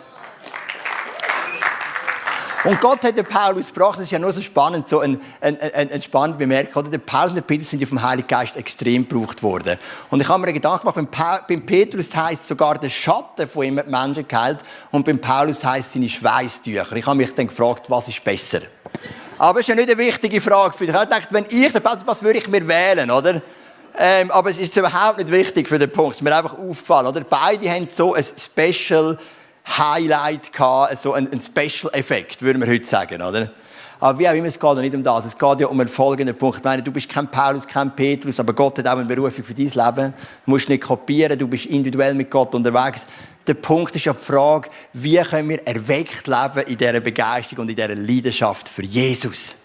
und 2.66 2.80
Gott 2.80 3.02
hat 3.02 3.16
den 3.16 3.24
Paulus 3.24 3.72
gebracht, 3.72 3.98
das 3.98 4.04
ist 4.06 4.10
ja 4.10 4.18
nur 4.18 4.32
so 4.32 4.42
spannend, 4.42 4.88
so 4.88 5.00
ein, 5.00 5.20
ein, 5.40 5.60
ein, 5.60 5.90
ein 5.92 6.02
spannend 6.02 6.38
bemerkt, 6.38 6.76
oder? 6.76 6.90
Der 6.90 6.98
Paulus 6.98 7.30
und 7.30 7.36
der 7.36 7.42
Petrus 7.42 7.70
sind 7.70 7.80
ja 7.80 7.86
vom 7.86 8.02
Heiligen 8.02 8.26
Geist 8.26 8.56
extrem 8.56 9.08
gebraucht 9.08 9.42
worden. 9.42 9.78
Und 10.10 10.20
ich 10.20 10.28
habe 10.28 10.44
mir 10.44 10.52
Gedanken 10.52 10.80
gemacht, 10.80 10.96
beim, 10.96 11.06
pa 11.06 11.40
beim 11.46 11.64
Petrus 11.64 12.14
heisst 12.14 12.48
sogar 12.48 12.78
der 12.78 12.88
Schatten 12.88 13.46
von 13.46 13.64
ihm 13.64 13.80
Menschen 13.86 14.26
geheilt 14.26 14.58
und 14.90 15.04
beim 15.04 15.20
Paulus 15.20 15.64
heisst 15.64 15.92
seine 15.92 16.08
Schweißtücher. 16.08 16.92
Ich 16.96 17.06
habe 17.06 17.16
mich 17.16 17.32
dann 17.34 17.46
gefragt, 17.46 17.88
was 17.88 18.08
ist 18.08 18.22
besser? 18.24 18.62
Aber 19.38 19.60
es 19.60 19.64
ist 19.64 19.68
ja 19.68 19.74
nicht 19.74 19.90
eine 19.90 19.98
wichtige 19.98 20.40
Frage 20.40 20.72
für 20.72 20.86
dich. 20.86 20.94
Ich 20.94 21.00
habe 21.00 21.06
gedacht, 21.06 21.28
wenn 21.30 21.44
ich 21.48 21.72
den 21.72 21.82
Paulus, 21.82 22.02
was 22.06 22.22
würde 22.22 22.38
ich 22.38 22.48
mir 22.48 22.66
wählen, 22.66 23.10
oder? 23.10 23.42
Ähm, 23.98 24.30
aber 24.30 24.50
es 24.50 24.58
ist 24.58 24.76
überhaupt 24.76 25.18
nicht 25.18 25.30
wichtig 25.30 25.68
für 25.68 25.78
den 25.78 25.90
Punkt. 25.90 26.12
Es 26.12 26.18
ist 26.18 26.22
mir 26.22 26.36
einfach 26.36 26.58
aufgefallen, 26.58 27.06
oder? 27.06 27.22
Beide 27.22 27.70
haben 27.70 27.88
so 27.88 28.14
ein 28.14 28.24
Special 28.24 29.16
Highlight 29.66 30.52
gehabt, 30.52 30.98
so 30.98 31.12
ein, 31.12 31.30
ein 31.30 31.40
Special-Effekt, 31.40 32.42
würde 32.42 32.58
man 32.58 32.68
heute 32.68 32.84
sagen, 32.84 33.20
oder? 33.20 33.50
Aber 33.98 34.18
wie 34.18 34.28
auch 34.28 34.34
immer, 34.34 34.48
es 34.48 34.60
geht 34.60 34.74
ja 34.74 34.80
nicht 34.80 34.94
um 34.94 35.02
das. 35.02 35.24
Es 35.24 35.38
geht 35.38 35.60
ja 35.60 35.66
um 35.68 35.80
einen 35.80 35.88
folgenden 35.88 36.36
Punkt. 36.36 36.58
Ich 36.58 36.64
meine, 36.64 36.82
du 36.82 36.92
bist 36.92 37.08
kein 37.08 37.30
Paulus, 37.30 37.66
kein 37.66 37.94
Petrus, 37.96 38.38
aber 38.38 38.52
Gott 38.52 38.78
hat 38.78 38.86
auch 38.86 38.92
eine 38.92 39.06
Berufung 39.06 39.42
für 39.42 39.54
dein 39.54 39.66
Leben. 39.66 40.14
Du 40.44 40.50
musst 40.50 40.68
nicht 40.68 40.82
kopieren, 40.82 41.38
du 41.38 41.48
bist 41.48 41.66
individuell 41.66 42.14
mit 42.14 42.30
Gott 42.30 42.54
unterwegs. 42.54 43.06
Der 43.46 43.54
Punkt 43.54 43.96
ist 43.96 44.04
ja 44.04 44.12
die 44.12 44.22
Frage, 44.22 44.68
wie 44.92 45.16
können 45.18 45.48
wir 45.48 45.66
erweckt 45.66 46.26
leben 46.26 46.66
in 46.66 46.76
dieser 46.76 47.00
Begeisterung 47.00 47.62
und 47.62 47.70
in 47.70 47.76
dieser 47.76 47.94
Leidenschaft 47.94 48.68
für 48.68 48.82
Jesus? 48.82 49.56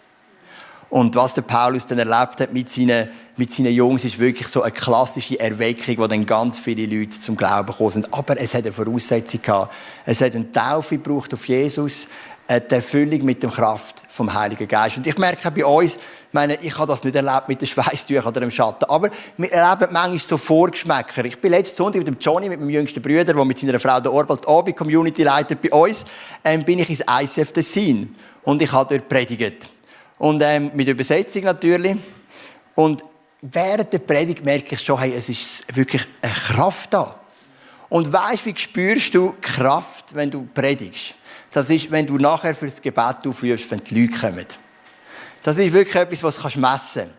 Und 0.91 1.15
was 1.15 1.33
der 1.33 1.43
Paulus 1.43 1.87
dann 1.87 1.99
erlebt 1.99 2.41
hat 2.41 2.51
mit 2.51 2.69
seinen, 2.69 3.07
mit 3.37 3.51
seinen 3.51 3.73
Jungs, 3.73 4.03
ist 4.03 4.19
wirklich 4.19 4.49
so 4.49 4.61
eine 4.61 4.73
klassische 4.73 5.39
Erweckung, 5.39 5.97
wo 5.99 6.05
dann 6.05 6.25
ganz 6.25 6.59
viele 6.59 6.85
Leute 6.85 7.11
zum 7.17 7.37
Glauben 7.37 7.67
gekommen 7.67 7.91
sind. 7.91 8.13
Aber 8.13 8.37
es 8.37 8.53
hat 8.53 8.65
eine 8.65 8.73
Voraussetzung 8.73 9.41
gehabt. 9.41 9.73
Es 10.05 10.19
hat 10.19 10.35
eine 10.35 10.51
Taufe 10.51 10.97
gebraucht 10.97 11.33
auf 11.33 11.47
Jesus, 11.47 12.09
die 12.49 12.75
Erfüllung 12.75 13.23
mit 13.23 13.41
der 13.41 13.49
Kraft 13.49 14.03
vom 14.09 14.33
Heiligen 14.33 14.67
Geist. 14.67 14.97
Und 14.97 15.07
ich 15.07 15.17
merke 15.17 15.49
bei 15.49 15.65
uns, 15.65 15.95
ich 15.95 16.33
meine, 16.33 16.55
ich 16.61 16.77
habe 16.77 16.87
das 16.87 17.05
nicht 17.05 17.15
erlebt 17.15 17.47
mit 17.47 17.61
den 17.61 17.67
Schweißtüchern 17.67 18.27
oder 18.27 18.41
dem 18.41 18.51
Schatten, 18.51 18.83
aber 18.89 19.09
wir 19.37 19.51
erleben 19.51 19.93
manchmal 19.93 20.17
so 20.17 20.37
Vorgeschmäcker. 20.37 21.23
Ich 21.23 21.39
bin 21.39 21.51
letzten 21.51 21.77
Sonntag 21.77 21.99
mit 21.99 22.07
dem 22.07 22.17
Johnny, 22.19 22.49
mit 22.49 22.59
meinem 22.59 22.69
jüngsten 22.69 23.01
Bruder, 23.01 23.33
der 23.33 23.45
mit 23.45 23.59
seiner 23.59 23.79
Frau 23.79 24.01
der 24.01 24.11
Orbald 24.11 24.45
Abi 24.45 24.73
Community 24.73 25.23
leitet 25.23 25.61
bei 25.61 25.71
uns, 25.71 26.03
ähm, 26.43 26.65
bin 26.65 26.79
ich 26.79 26.89
ins 26.89 27.01
ICF 27.09 27.53
Tessin 27.53 28.13
und 28.43 28.61
ich 28.61 28.71
habe 28.73 28.97
dort 28.97 29.07
predigt. 29.07 29.69
Und 30.21 30.43
ähm, 30.43 30.69
mit 30.75 30.87
Übersetzung 30.87 31.45
natürlich. 31.45 31.97
Und 32.75 33.03
während 33.41 33.91
der 33.91 33.97
Predigt 33.97 34.45
merke 34.45 34.75
ich 34.75 34.81
schon, 34.81 34.99
hey, 34.99 35.15
es 35.17 35.27
ist 35.29 35.75
wirklich 35.75 36.05
eine 36.21 36.31
Kraft 36.31 36.93
da. 36.93 37.19
Und 37.89 38.13
weißt, 38.13 38.45
wie 38.45 38.53
spürst 38.55 39.15
du 39.15 39.33
Kraft, 39.41 40.13
wenn 40.13 40.29
du 40.29 40.47
predigst? 40.53 41.15
Das 41.49 41.71
ist, 41.71 41.89
wenn 41.89 42.05
du 42.05 42.19
nachher 42.19 42.53
fürs 42.53 42.79
Gebet 42.79 43.25
aufrufst, 43.25 43.71
wenn 43.71 43.83
die 43.83 43.99
Leute 43.99 44.19
kommen. 44.19 44.45
Das 45.41 45.57
ist 45.57 45.73
wirklich 45.73 45.95
etwas, 45.95 46.21
was 46.21 46.37
du 46.37 46.59
messen 46.59 47.01
kannst. 47.01 47.09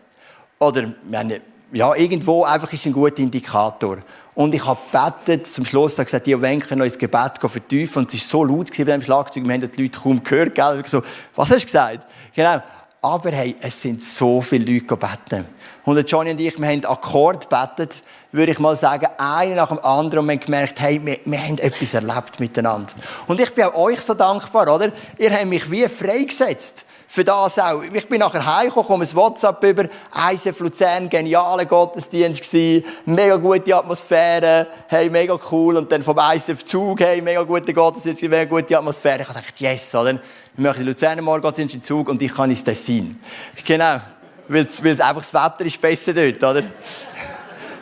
Oder, 0.59 0.93
meine, 1.03 1.41
ja, 1.73 1.93
irgendwo 1.95 2.45
einfach 2.45 2.71
ist 2.71 2.85
ein 2.85 2.93
guter 2.93 3.19
Indikator. 3.19 3.97
Und 4.33 4.55
ich 4.55 4.65
habe 4.65 4.79
gebetet, 4.89 5.45
zum 5.45 5.65
Schluss 5.65 5.97
habe 5.97 6.05
gesagt, 6.05 6.25
die 6.25 6.41
Wenke 6.41 6.73
noch 6.77 6.85
ins 6.85 6.97
Gebet 6.97 7.33
vertiefen. 7.37 8.03
Und 8.03 8.13
es 8.13 8.21
war 8.21 8.27
so 8.29 8.45
laut 8.45 8.69
bei 8.77 8.83
dem 8.85 9.01
Schlagzeug, 9.01 9.43
wir 9.43 9.53
haben 9.53 9.69
die 9.69 9.81
Leute 9.81 9.99
kaum 9.99 10.23
gehört. 10.23 10.55
Gell? 10.55 10.79
Ich 10.79 10.87
so, 10.87 11.03
was 11.35 11.51
hast 11.51 11.63
du 11.63 11.65
gesagt? 11.65 12.07
Genau. 12.33 12.61
Aber 13.03 13.31
hey, 13.31 13.55
es 13.59 13.81
sind 13.81 14.01
so 14.01 14.41
viele 14.41 14.73
Leute 14.73 14.85
gebeten. 14.85 15.45
Und 15.83 16.09
Johnny 16.09 16.31
und 16.31 16.39
ich, 16.39 16.57
wir 16.57 16.67
haben 16.67 16.85
Akkord 16.85 17.49
gebetet, 17.49 18.01
würde 18.31 18.53
ich 18.53 18.59
mal 18.59 18.77
sagen, 18.77 19.07
einer 19.17 19.55
nach 19.55 19.67
dem 19.67 19.79
anderen. 19.79 20.19
Und 20.19 20.27
wir 20.27 20.35
haben 20.35 20.39
gemerkt, 20.39 20.79
hey, 20.79 21.01
wir, 21.03 21.19
wir 21.25 21.37
haben 21.37 21.57
etwas 21.57 21.93
erlebt 21.93 22.39
miteinander. 22.39 22.93
Und 23.27 23.41
ich 23.41 23.53
bin 23.53 23.65
auch 23.65 23.75
euch 23.75 23.99
so 23.99 24.13
dankbar, 24.13 24.73
oder? 24.73 24.93
Ihr 25.17 25.31
habt 25.31 25.47
mich 25.47 25.69
wie 25.69 25.85
freigesetzt 25.89 26.85
für 27.13 27.23
das 27.23 27.59
auch. 27.59 27.83
Ich 27.83 28.09
bin 28.09 28.19
nachher 28.19 28.43
heimgekommen, 28.43 28.87
komme 28.87 29.03
ein 29.03 29.15
WhatsApp 29.15 29.63
über, 29.63 29.83
ISF 30.31 30.59
Luzern, 30.61 31.09
genialer 31.09 31.65
Gottesdienst 31.65 32.41
gewesen, 32.41 32.85
mega 33.05 33.35
gute 33.35 33.75
Atmosphäre, 33.75 34.65
hey, 34.87 35.11
mega 35.11 35.37
cool. 35.51 35.77
Und 35.77 35.91
dann 35.91 36.01
vom 36.01 36.17
ISF 36.17 36.63
Zug, 36.63 37.01
hey, 37.01 37.21
mega 37.21 37.43
gute 37.43 37.71
Gottesdienst, 37.71 38.23
mega 38.23 38.45
gute 38.45 38.75
Atmosphäre. 38.75 39.21
Ich 39.21 39.27
habe 39.27 39.39
gedacht, 39.39 39.59
yes, 39.59 39.93
oder? 39.93 40.19
Wir 40.55 40.69
machen 40.69 40.85
Luzerner 40.85 41.23
morgen 41.23 41.41
Gottesdienst 41.41 41.73
in 41.73 41.81
Zug 41.81 42.09
und 42.09 42.21
ich 42.21 42.31
kann 42.31 42.47
ins 42.51 42.63
Tessin. 42.63 43.19
Genau. 43.65 43.99
Weil, 44.47 44.61
einfach 44.61 45.15
das 45.15 45.33
Wetter 45.33 45.65
ist 45.65 45.81
besser 45.81 46.13
dort, 46.13 46.43
oder? 46.43 46.63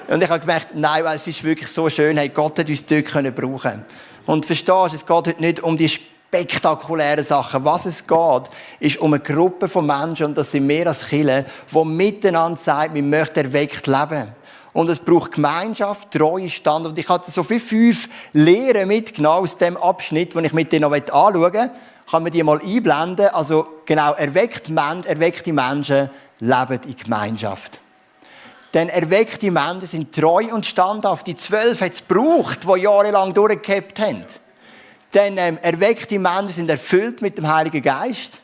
Und 0.08 0.24
ich 0.24 0.30
habe 0.30 0.40
gemerkt, 0.40 0.70
nein, 0.74 1.04
es 1.14 1.28
ist 1.28 1.44
wirklich 1.44 1.68
so 1.68 1.90
schön, 1.90 2.16
hey, 2.16 2.30
Gott 2.30 2.58
hat 2.60 2.70
uns 2.70 2.86
dort 2.86 3.08
können 3.08 3.36
brauchen. 3.36 3.84
Und 4.26 4.46
verstehst 4.46 4.70
du, 4.70 4.96
es 4.96 5.06
geht 5.06 5.10
heute 5.10 5.42
nicht 5.42 5.62
um 5.62 5.76
die 5.76 5.90
spektakulären 5.90 7.26
Sachen. 7.26 7.66
Was 7.66 7.86
es 7.86 8.08
geht, 8.08 8.44
ist 8.80 9.00
um 9.00 9.14
eine 9.14 9.22
Gruppe 9.22 9.68
von 9.68 9.86
Menschen, 9.86 10.28
und 10.28 10.38
das 10.38 10.52
sind 10.52 10.66
mehr 10.66 10.88
als 10.88 11.10
Chile, 11.10 11.44
die 11.74 11.86
miteinander 11.86 12.58
sagen, 12.58 12.96
wir 12.96 13.04
möchten 13.04 13.40
erweckt 13.40 13.86
leben. 13.86 14.34
Und 14.72 14.90
es 14.90 15.00
braucht 15.00 15.34
Gemeinschaft, 15.34 16.12
treue 16.12 16.50
Stand. 16.50 16.86
Und 16.88 16.98
ich 16.98 17.10
hatte 17.10 17.30
so 17.32 17.44
viele 17.44 17.60
fünf 17.60 18.08
Lehren 18.32 18.88
mitgenommen 18.88 19.44
aus 19.44 19.58
dem 19.58 19.76
Abschnitt, 19.76 20.34
den 20.34 20.46
ich 20.46 20.54
mit 20.54 20.72
dir 20.72 20.80
noch 20.80 20.94
anschauen 20.94 21.42
möchte. 21.42 21.72
Kann 22.12 22.24
man 22.24 22.32
die 22.34 22.43
mal 22.43 22.60
einblenden? 22.60 23.30
Also, 23.30 23.84
genau, 23.86 24.12
erweckt 24.12 24.67
Men 24.67 25.06
erweckte 25.06 25.54
Menschen 25.54 26.10
leben 26.39 26.80
in 26.86 26.97
Gemeinschaft. 26.97 27.80
Denn 28.74 28.89
erweckte 28.89 29.50
Menschen 29.50 29.88
sind 29.88 30.13
treu 30.13 30.54
und 30.54 30.65
standhaft. 30.65 31.26
Die 31.28 31.36
zwölf 31.36 31.80
hat 31.80 31.93
es 31.93 32.06
gebraucht, 32.06 32.65
die 32.65 32.82
jahrelang 32.82 33.34
durchgehabt 33.34 33.97
haben. 34.02 34.26
Denn 35.13 35.38
ähm, 35.38 35.58
erweckte 35.62 36.19
Menschen 36.19 36.54
sind 36.54 36.69
erfüllt 36.69 37.21
mit 37.21 37.38
dem 37.38 37.47
Heiligen 37.47 37.82
Geist. 37.82 38.41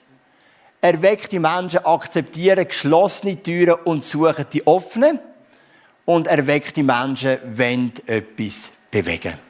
Erweckte 0.79 1.37
Menschen 1.37 1.85
akzeptieren 1.85 2.65
geschlossene 2.65 3.43
Türen 3.43 3.75
und 3.83 4.01
suchen 4.01 4.45
die 4.53 4.65
offenen. 4.65 5.19
Und 6.05 6.27
erweckte 6.27 6.83
Menschen 6.83 7.37
wollen 7.57 7.91
etwas 8.05 8.71
bewegen. 8.89 9.46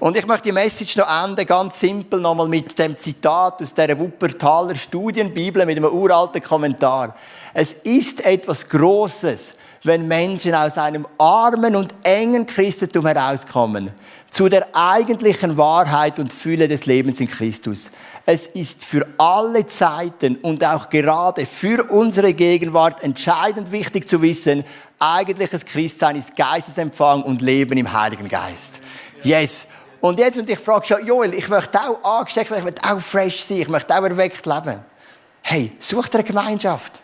Und 0.00 0.16
ich 0.16 0.26
möchte 0.26 0.44
die 0.44 0.52
Message 0.52 0.96
noch 0.96 1.24
enden, 1.24 1.46
ganz 1.46 1.78
simpel, 1.78 2.20
nochmal 2.20 2.48
mit 2.48 2.78
dem 2.78 2.96
Zitat 2.96 3.60
aus 3.60 3.74
der 3.74 3.98
Wuppertaler 3.98 4.74
Studienbibel 4.74 5.66
mit 5.66 5.76
einem 5.76 5.92
uralten 5.92 6.40
Kommentar. 6.40 7.14
Es 7.52 7.74
ist 7.74 8.24
etwas 8.24 8.66
Großes, 8.66 9.54
wenn 9.84 10.08
Menschen 10.08 10.54
aus 10.54 10.78
einem 10.78 11.06
armen 11.18 11.76
und 11.76 11.94
engen 12.02 12.46
Christentum 12.46 13.06
herauskommen, 13.06 13.92
zu 14.30 14.48
der 14.48 14.68
eigentlichen 14.72 15.58
Wahrheit 15.58 16.18
und 16.18 16.32
Fülle 16.32 16.66
des 16.66 16.86
Lebens 16.86 17.20
in 17.20 17.28
Christus. 17.28 17.90
Es 18.24 18.46
ist 18.46 18.84
für 18.84 19.06
alle 19.18 19.66
Zeiten 19.66 20.36
und 20.36 20.64
auch 20.64 20.88
gerade 20.88 21.44
für 21.44 21.90
unsere 21.90 22.32
Gegenwart 22.32 23.02
entscheidend 23.02 23.70
wichtig 23.70 24.08
zu 24.08 24.22
wissen, 24.22 24.64
eigentliches 24.98 25.66
Christsein 25.66 26.16
ist 26.16 26.36
Geistesempfang 26.36 27.22
und 27.22 27.42
Leben 27.42 27.76
im 27.76 27.92
Heiligen 27.92 28.28
Geist. 28.28 28.80
Yes. 29.22 29.66
Und 30.00 30.18
jetzt, 30.18 30.38
wenn 30.38 30.48
ich 30.48 30.58
frage 30.58 30.86
schon, 30.86 31.06
Joel, 31.06 31.34
ich 31.34 31.48
möchte 31.48 31.78
auch 31.78 32.02
angesteckt 32.18 32.50
werden, 32.50 32.66
ich 32.66 32.72
möchte 32.72 32.90
auch 32.90 33.00
fresh 33.00 33.42
sein, 33.42 33.58
ich 33.58 33.68
möchte 33.68 33.94
auch 33.94 34.02
erweckt 34.02 34.46
leben. 34.46 34.80
Hey, 35.42 35.72
such 35.78 36.08
dir 36.08 36.18
eine 36.18 36.26
Gemeinschaft. 36.26 37.02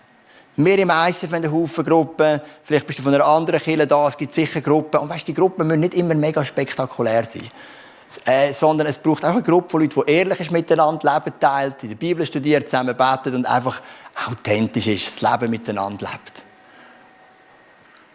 Wir 0.57 0.79
im 0.79 0.91
ICF 0.91 1.25
haben 1.25 1.35
einen 1.35 1.53
Haufen 1.53 1.85
Gruppen. 1.85 2.41
Vielleicht 2.65 2.87
bist 2.87 2.99
du 2.99 3.03
von 3.03 3.15
einer 3.15 3.27
anderen 3.27 3.61
Kirche 3.61 3.87
da. 3.87 4.09
Es 4.09 4.17
gibt 4.17 4.33
sicher 4.33 4.63
Gruppen. 4.63 5.01
Und 5.01 5.11
weißt, 5.11 5.29
die 5.29 5.35
Gruppen 5.35 5.67
müssen 5.67 5.81
nicht 5.81 5.95
immer 5.95 6.15
mega 6.15 6.43
spektakulär 6.43 7.25
sein. 7.25 7.49
Äh, 8.25 8.53
sondern 8.53 8.87
es 8.87 8.99
braucht 8.99 9.25
auch 9.25 9.33
eine 9.33 9.43
Gruppe 9.43 9.71
von 9.71 9.81
Leuten, 9.81 10.01
die 10.07 10.13
ehrlich 10.13 10.41
ist 10.41 10.51
miteinander, 10.51 11.13
Leben 11.13 11.39
teilt, 11.41 11.83
in 11.83 11.89
der 11.91 11.97
Bibel 11.97 12.25
studiert, 12.25 12.71
zusammen 12.71 12.97
betet 12.97 13.35
und 13.35 13.45
einfach 13.45 13.83
authentisch 14.29 14.87
ist, 14.87 15.23
das 15.23 15.33
Leben 15.33 15.51
miteinander 15.51 16.07
lebt. 16.07 16.45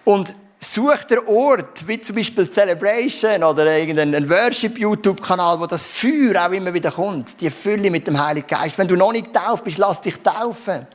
Und 0.06 0.34
such 0.63 1.04
der 1.06 1.28
Ort, 1.28 1.88
wie 1.88 2.00
zum 2.00 2.15
Beispiel 2.15 2.50
Celebration 2.50 3.43
oder 3.43 3.78
irgendein 3.78 4.30
Worship-YouTube-Kanal, 4.30 5.60
wo 5.60 5.65
das 5.65 5.88
Feuer 5.88 6.45
auch 6.45 6.52
immer 6.52 6.71
wieder 6.71 6.91
kommt, 6.91 7.41
die 7.41 7.50
Fülle 7.50 7.89
mit 7.89 8.06
dem 8.06 8.24
Heiligen 8.24 8.47
Geist. 8.47 8.78
Wenn 8.78 8.88
du 8.88 8.95
noch 8.95 9.12
nicht 9.12 9.34
tauft 9.34 9.63
bist, 9.63 9.80
lass 9.80 10.02
dich 10.02 10.21
taufen. 10.21 10.86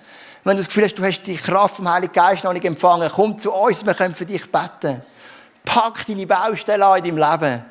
Wenn 0.45 0.53
du 0.53 0.59
das 0.59 0.69
Gefühl 0.69 0.85
hast, 0.85 0.95
du 0.95 1.03
hast 1.03 1.25
die 1.25 1.35
Kraft 1.35 1.77
vom 1.77 1.91
Heiligen 1.93 2.13
Geist 2.13 2.45
noch 2.45 2.53
nicht 2.53 2.65
empfangen, 2.65 3.11
komm 3.13 3.39
zu 3.39 3.53
uns, 3.53 3.85
wir 3.85 3.95
können 3.95 4.15
für 4.15 4.25
dich 4.25 4.51
beten. 4.51 5.03
Pack 5.65 6.07
deine 6.07 6.27
Baustelle 6.27 6.87
an 6.87 7.05
in 7.05 7.17
deinem 7.17 7.31
Leben. 7.31 7.65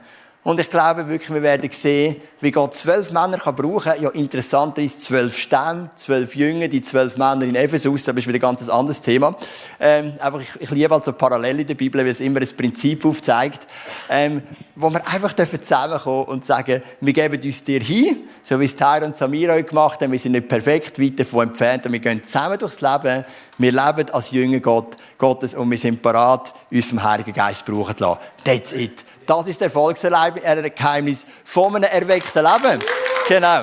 Und 0.45 0.59
ich 0.59 0.69
glaube 0.69 1.09
wirklich, 1.09 1.33
wir 1.33 1.41
werden 1.41 1.67
sehen, 1.71 2.17
wie 2.39 2.51
Gott 2.51 2.75
zwölf 2.75 3.11
Männer 3.11 3.39
kann 3.39 3.55
brauchen 3.55 3.91
kann. 3.91 3.99
Ja, 3.99 4.11
interessant 4.11 4.77
ist, 4.77 5.01
zwölf 5.01 5.35
Stämme, 5.35 5.89
zwölf 5.95 6.35
Jünger, 6.35 6.67
die 6.67 6.83
zwölf 6.83 7.17
Männer 7.17 7.45
in 7.45 7.55
Ephesus, 7.55 8.07
aber 8.07 8.19
ist 8.19 8.27
wieder 8.27 8.37
ein 8.37 8.41
ganz 8.41 8.69
anderes 8.69 9.01
Thema. 9.01 9.35
Ähm, 9.79 10.13
einfach, 10.19 10.39
ich, 10.39 10.49
ich 10.59 10.69
liebe 10.69 10.93
also 10.93 11.13
Parallele 11.13 11.61
in 11.61 11.67
der 11.67 11.73
Bibel, 11.73 11.99
weil 11.99 12.11
es 12.11 12.19
immer 12.19 12.41
ein 12.41 12.47
Prinzip 12.55 13.03
aufzeigt, 13.05 13.65
ähm, 14.07 14.43
wo 14.75 14.91
wir 14.91 15.01
einfach 15.07 15.33
dürfen 15.33 15.59
zusammenkommen 15.59 16.25
und 16.25 16.45
sagen, 16.45 16.83
wir 17.01 17.13
geben 17.13 17.41
uns 17.41 17.63
dir 17.63 17.79
hin, 17.79 18.17
so 18.43 18.59
wie 18.59 18.65
es 18.65 18.75
Tyra 18.75 19.03
und 19.03 19.19
heute 19.19 19.63
gemacht 19.63 19.99
haben. 20.01 20.11
Wir 20.11 20.19
sind 20.19 20.33
nicht 20.33 20.47
perfekt 20.47 21.01
weit 21.01 21.19
davon 21.19 21.47
entfernt, 21.47 21.87
und 21.87 21.93
wir 21.93 21.99
gehen 21.99 22.23
zusammen 22.23 22.59
durchs 22.59 22.81
Leben. 22.81 23.25
Wir 23.57 23.71
leben 23.71 24.11
als 24.11 24.29
Jünger 24.29 24.59
Gott, 24.59 24.95
Gottes 25.17 25.55
und 25.55 25.71
wir 25.71 25.77
sind 25.79 26.03
parat, 26.03 26.53
uns 26.69 26.85
vom 26.85 27.01
Heiligen 27.01 27.33
Geist 27.33 27.65
brauchen 27.65 27.97
zu 27.97 28.03
lassen. 28.03 28.19
That's 28.43 28.73
it. 28.73 29.03
Das 29.25 29.47
ist 29.47 29.61
das 29.61 29.67
Erfolgsgeheimnis 29.67 31.25
von 31.43 31.75
einem 31.75 31.89
erweckten 31.89 32.43
Leben. 32.43 32.79
Genau. 33.27 33.61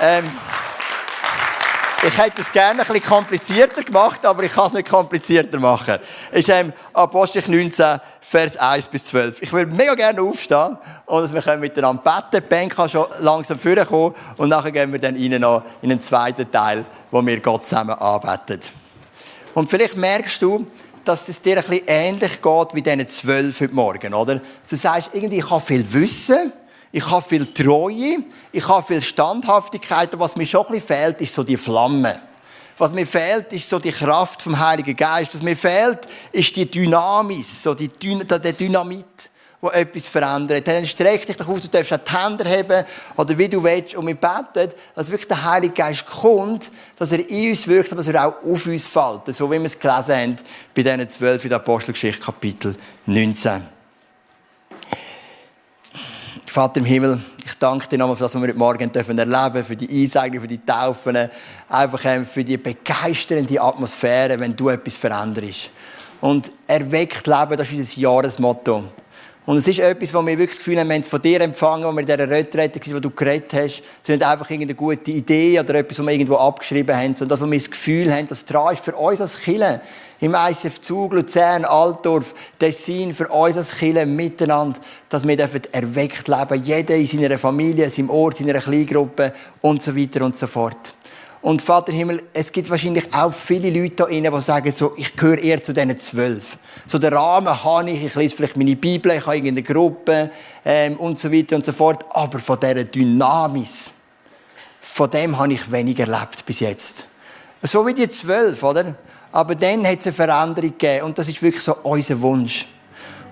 Ähm, 0.00 0.24
ich 2.06 2.16
hätte 2.18 2.42
es 2.42 2.52
gerne 2.52 2.82
ein 2.82 2.86
bisschen 2.86 3.02
komplizierter 3.02 3.82
gemacht, 3.82 4.24
aber 4.26 4.44
ich 4.44 4.52
kann 4.52 4.66
es 4.66 4.74
nicht 4.74 4.88
komplizierter 4.88 5.58
machen. 5.58 5.96
Ist 6.30 6.48
ähm, 6.50 6.72
Apostel 6.92 7.42
19, 7.48 7.98
Vers 8.20 8.56
1 8.56 8.88
bis 8.88 9.04
12. 9.06 9.42
Ich 9.42 9.52
würde 9.52 9.72
mega 9.72 9.94
gerne 9.94 10.20
aufstehen 10.20 10.76
und 11.06 11.22
dass 11.22 11.32
wir 11.32 11.56
miteinander 11.56 12.02
beten. 12.02 12.44
Die 12.44 12.48
Band 12.48 12.76
kann 12.76 12.88
schon 12.88 13.06
langsam 13.18 13.58
vorkommen 13.58 14.14
und 14.36 14.50
nachher 14.50 14.70
gehen 14.70 14.92
wir 14.92 15.00
dann 15.00 15.16
rein 15.16 15.40
noch 15.40 15.64
in 15.82 15.88
den 15.88 15.98
zweiten 15.98 16.50
Teil, 16.50 16.84
wo 17.10 17.24
wir 17.24 17.40
Gott 17.40 17.66
zusammen 17.66 17.94
anbeten. 17.94 18.60
Und 19.54 19.70
vielleicht 19.70 19.96
merkst 19.96 20.42
du, 20.42 20.66
dass 21.06 21.28
es 21.28 21.40
dir 21.40 21.56
ein 21.56 21.64
bisschen 21.64 21.84
ähnlich 21.86 22.42
geht 22.42 22.74
wie 22.74 22.82
diesen 22.82 23.08
zwölf 23.08 23.60
heute 23.60 23.74
Morgen, 23.74 24.12
oder? 24.12 24.40
Du 24.68 24.76
sagst, 24.76 25.10
irgendwie, 25.12 25.38
ich 25.38 25.50
habe 25.50 25.60
viel 25.60 25.92
Wissen, 25.92 26.52
ich 26.90 27.08
habe 27.08 27.22
viel 27.22 27.46
Treue, 27.52 28.24
ich 28.52 28.68
habe 28.68 28.86
viel 28.86 29.00
Standhaftigkeit, 29.00 30.12
und 30.12 30.20
was 30.20 30.36
mir 30.36 30.46
schon 30.46 30.66
ein 30.66 30.72
bisschen 30.72 30.86
fehlt, 30.86 31.20
ist 31.20 31.34
so 31.34 31.44
die 31.44 31.56
Flamme. 31.56 32.20
Was 32.78 32.92
mir 32.92 33.06
fehlt, 33.06 33.52
ist 33.52 33.68
so 33.68 33.78
die 33.78 33.92
Kraft 33.92 34.42
vom 34.42 34.58
Heiligen 34.58 34.96
Geist. 34.96 35.34
Was 35.34 35.42
mir 35.42 35.56
fehlt, 35.56 36.00
ist 36.32 36.54
die 36.56 36.70
Dynamis, 36.70 37.62
so 37.62 37.72
die 37.72 37.88
der 37.88 38.52
Dynamit 38.52 39.30
wo 39.66 39.70
etwas 39.70 40.08
verändert. 40.08 40.66
Dann 40.66 40.86
streck 40.86 41.26
dich 41.26 41.36
doch 41.36 41.48
auf, 41.48 41.60
du 41.60 41.68
darfst 41.68 41.92
auch 41.92 41.98
die 41.98 42.16
Hände 42.16 42.48
heben 42.48 42.84
oder 43.16 43.36
wie 43.36 43.48
du 43.48 43.62
willst. 43.62 43.94
Und 43.94 44.06
wir 44.06 44.14
beten, 44.14 44.72
dass 44.94 45.10
wirklich 45.10 45.28
der 45.28 45.44
Heilige 45.44 45.74
Geist 45.74 46.06
kommt, 46.06 46.70
dass 46.96 47.12
er 47.12 47.28
in 47.28 47.50
uns 47.50 47.66
wirkt, 47.66 47.92
aber 47.92 48.02
dass 48.02 48.08
er 48.08 48.26
auch 48.26 48.42
auf 48.44 48.66
uns 48.66 48.88
fällt. 48.88 49.34
So 49.34 49.50
wie 49.50 49.58
wir 49.58 49.66
es 49.66 49.78
gelesen 49.78 50.14
haben 50.14 50.36
bei 50.74 50.82
diesen 50.82 51.08
zwölf 51.08 51.44
in 51.44 51.50
der 51.50 51.58
Apostelgeschichte, 51.58 52.22
Kapitel 52.22 52.76
19. 53.06 53.62
Vater 56.46 56.80
im 56.80 56.86
Himmel, 56.86 57.20
ich 57.44 57.54
danke 57.58 57.86
dir 57.86 57.98
nochmal 57.98 58.16
für 58.16 58.22
das, 58.22 58.34
was 58.34 58.40
wir 58.40 58.48
heute 58.48 58.58
Morgen 58.58 58.90
dürfen 58.90 59.18
erleben 59.18 59.62
für 59.62 59.76
die 59.76 60.02
Einsegnung, 60.02 60.40
für 60.40 60.48
die 60.48 60.64
Taufen, 60.64 61.28
einfach 61.68 62.04
ähm, 62.06 62.24
für 62.24 62.42
die 62.42 62.56
begeisternde 62.56 63.60
Atmosphäre, 63.60 64.40
wenn 64.40 64.56
du 64.56 64.70
etwas 64.70 64.96
veränderst. 64.96 65.70
Und 66.22 66.50
erweckt 66.66 67.26
Leben, 67.26 67.56
das 67.58 67.68
ist 67.70 67.74
unser 67.74 68.00
Jahresmotto. 68.00 68.84
Und 69.46 69.58
es 69.58 69.68
ist 69.68 69.78
etwas, 69.78 70.12
wo 70.12 70.26
wir 70.26 70.36
wirklich 70.36 70.56
das 70.56 70.58
Gefühl 70.58 70.80
haben, 70.80 70.88
wir 70.88 70.94
haben 70.96 71.02
es 71.02 71.08
von 71.08 71.22
dir 71.22 71.40
empfangen, 71.40 71.84
wo 71.84 71.92
wir 71.92 72.00
in 72.00 72.06
dieser 72.06 72.28
Retrette 72.28 72.80
waren, 72.80 72.96
wo 72.96 73.00
du 73.00 73.10
geredet 73.10 73.52
hast. 73.52 73.62
Es 73.62 73.80
ist 74.02 74.08
nicht 74.08 74.24
einfach 74.24 74.50
irgendeine 74.50 74.74
gute 74.74 75.12
Idee 75.12 75.60
oder 75.60 75.76
etwas, 75.76 76.00
was 76.00 76.06
wir 76.06 76.12
irgendwo 76.12 76.34
abgeschrieben 76.34 76.96
haben, 76.96 77.14
sondern 77.14 77.38
das, 77.38 77.46
wo 77.46 77.50
wir 77.50 77.56
das 77.56 77.70
Gefühl 77.70 78.12
haben, 78.12 78.26
das 78.26 78.44
dran 78.44 78.74
ist 78.74 78.84
für 78.84 78.96
uns 78.96 79.20
als 79.20 79.38
Kille. 79.38 79.80
Im 80.18 80.34
ICF 80.34 80.80
Zug, 80.80 81.12
Luzern, 81.12 81.64
Altdorf, 81.64 82.34
Tessin, 82.58 83.12
für 83.12 83.28
uns 83.28 83.56
als 83.56 83.78
Kille 83.78 84.04
miteinander, 84.04 84.80
dass 85.08 85.26
wir 85.28 85.38
erweckt 85.38 86.26
leben 86.26 86.64
Jeder 86.64 86.96
in 86.96 87.06
seiner 87.06 87.38
Familie, 87.38 87.84
in 87.84 87.90
seinem 87.90 88.10
Ort, 88.10 88.40
in 88.40 88.48
seiner 88.48 88.60
Kleingruppe 88.60 89.32
und 89.60 89.80
so 89.80 89.96
weiter 89.96 90.24
und 90.24 90.36
so 90.36 90.48
fort. 90.48 90.94
Und 91.46 91.62
Vater 91.62 91.92
Himmel, 91.92 92.24
es 92.32 92.50
gibt 92.50 92.68
wahrscheinlich 92.70 93.04
auch 93.14 93.32
viele 93.32 93.70
Leute 93.70 93.94
da 93.94 94.06
drinnen, 94.06 94.34
die 94.34 94.40
sagen 94.40 94.72
so, 94.74 94.94
ich 94.96 95.14
gehöre 95.14 95.38
eher 95.38 95.62
zu 95.62 95.72
diesen 95.72 95.96
zwölf. 95.96 96.58
So 96.86 96.98
den 96.98 97.14
Rahmen 97.14 97.62
habe 97.62 97.88
ich, 97.88 98.02
ich 98.02 98.14
lese 98.16 98.34
vielleicht 98.34 98.56
meine 98.56 98.74
Bibel, 98.74 99.12
ich 99.12 99.24
habe 99.24 99.36
irgendeine 99.36 99.62
Gruppe 99.62 100.32
ähm, 100.64 100.96
und 100.96 101.16
so 101.20 101.30
weiter 101.30 101.54
und 101.54 101.64
so 101.64 101.70
fort. 101.70 102.04
Aber 102.10 102.40
von 102.40 102.58
dieser 102.58 102.82
Dynamis, 102.82 103.92
von 104.80 105.08
dem 105.08 105.38
habe 105.38 105.52
ich 105.52 105.70
wenig 105.70 106.00
erlebt 106.00 106.44
bis 106.44 106.58
jetzt. 106.58 107.06
So 107.62 107.86
wie 107.86 107.94
die 107.94 108.08
zwölf, 108.08 108.60
oder? 108.64 108.96
Aber 109.30 109.54
dann 109.54 109.86
hat 109.86 110.00
es 110.00 110.06
eine 110.06 110.14
Veränderung 110.14 110.72
gegeben 110.76 111.04
und 111.04 111.16
das 111.16 111.28
ist 111.28 111.40
wirklich 111.40 111.62
so 111.62 111.76
unser 111.84 112.20
Wunsch. 112.20 112.66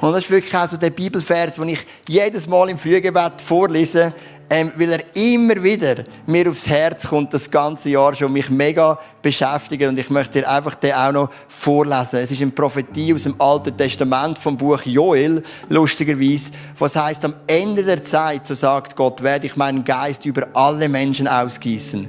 Und 0.00 0.12
das 0.12 0.24
ist 0.24 0.30
wirklich 0.30 0.54
auch 0.56 0.68
so 0.68 0.76
der 0.76 0.90
Bibelvers, 0.90 1.56
den 1.56 1.70
ich 1.70 1.84
jedes 2.06 2.46
Mal 2.46 2.68
im 2.68 2.78
Frühgebet 2.78 3.40
vorlese, 3.40 4.12
ähm, 4.50 4.72
weil 4.76 4.92
er 4.92 5.00
immer 5.14 5.62
wieder 5.62 6.04
mir 6.26 6.48
aufs 6.48 6.68
Herz 6.68 7.08
kommt, 7.08 7.32
das 7.32 7.50
ganze 7.50 7.90
Jahr 7.90 8.14
schon 8.14 8.32
mich 8.32 8.50
mega 8.50 8.98
beschäftigt. 9.22 9.84
Und 9.84 9.98
ich 9.98 10.10
möchte 10.10 10.40
dir 10.40 10.48
einfach 10.48 10.74
den 10.74 10.92
auch 10.94 11.12
noch 11.12 11.30
vorlesen. 11.48 12.20
Es 12.20 12.30
ist 12.30 12.42
eine 12.42 12.50
Prophetie 12.50 13.14
aus 13.14 13.24
dem 13.24 13.40
Alten 13.40 13.76
Testament 13.76 14.38
vom 14.38 14.56
Buch 14.56 14.82
Joel, 14.84 15.42
lustigerweise, 15.68 16.52
was 16.78 16.96
heißt 16.96 17.24
am 17.24 17.34
Ende 17.46 17.82
der 17.82 18.04
Zeit, 18.04 18.46
so 18.46 18.54
sagt 18.54 18.96
Gott, 18.96 19.22
werde 19.22 19.46
ich 19.46 19.56
meinen 19.56 19.84
Geist 19.84 20.26
über 20.26 20.46
alle 20.52 20.88
Menschen 20.88 21.26
ausgießen. 21.26 22.08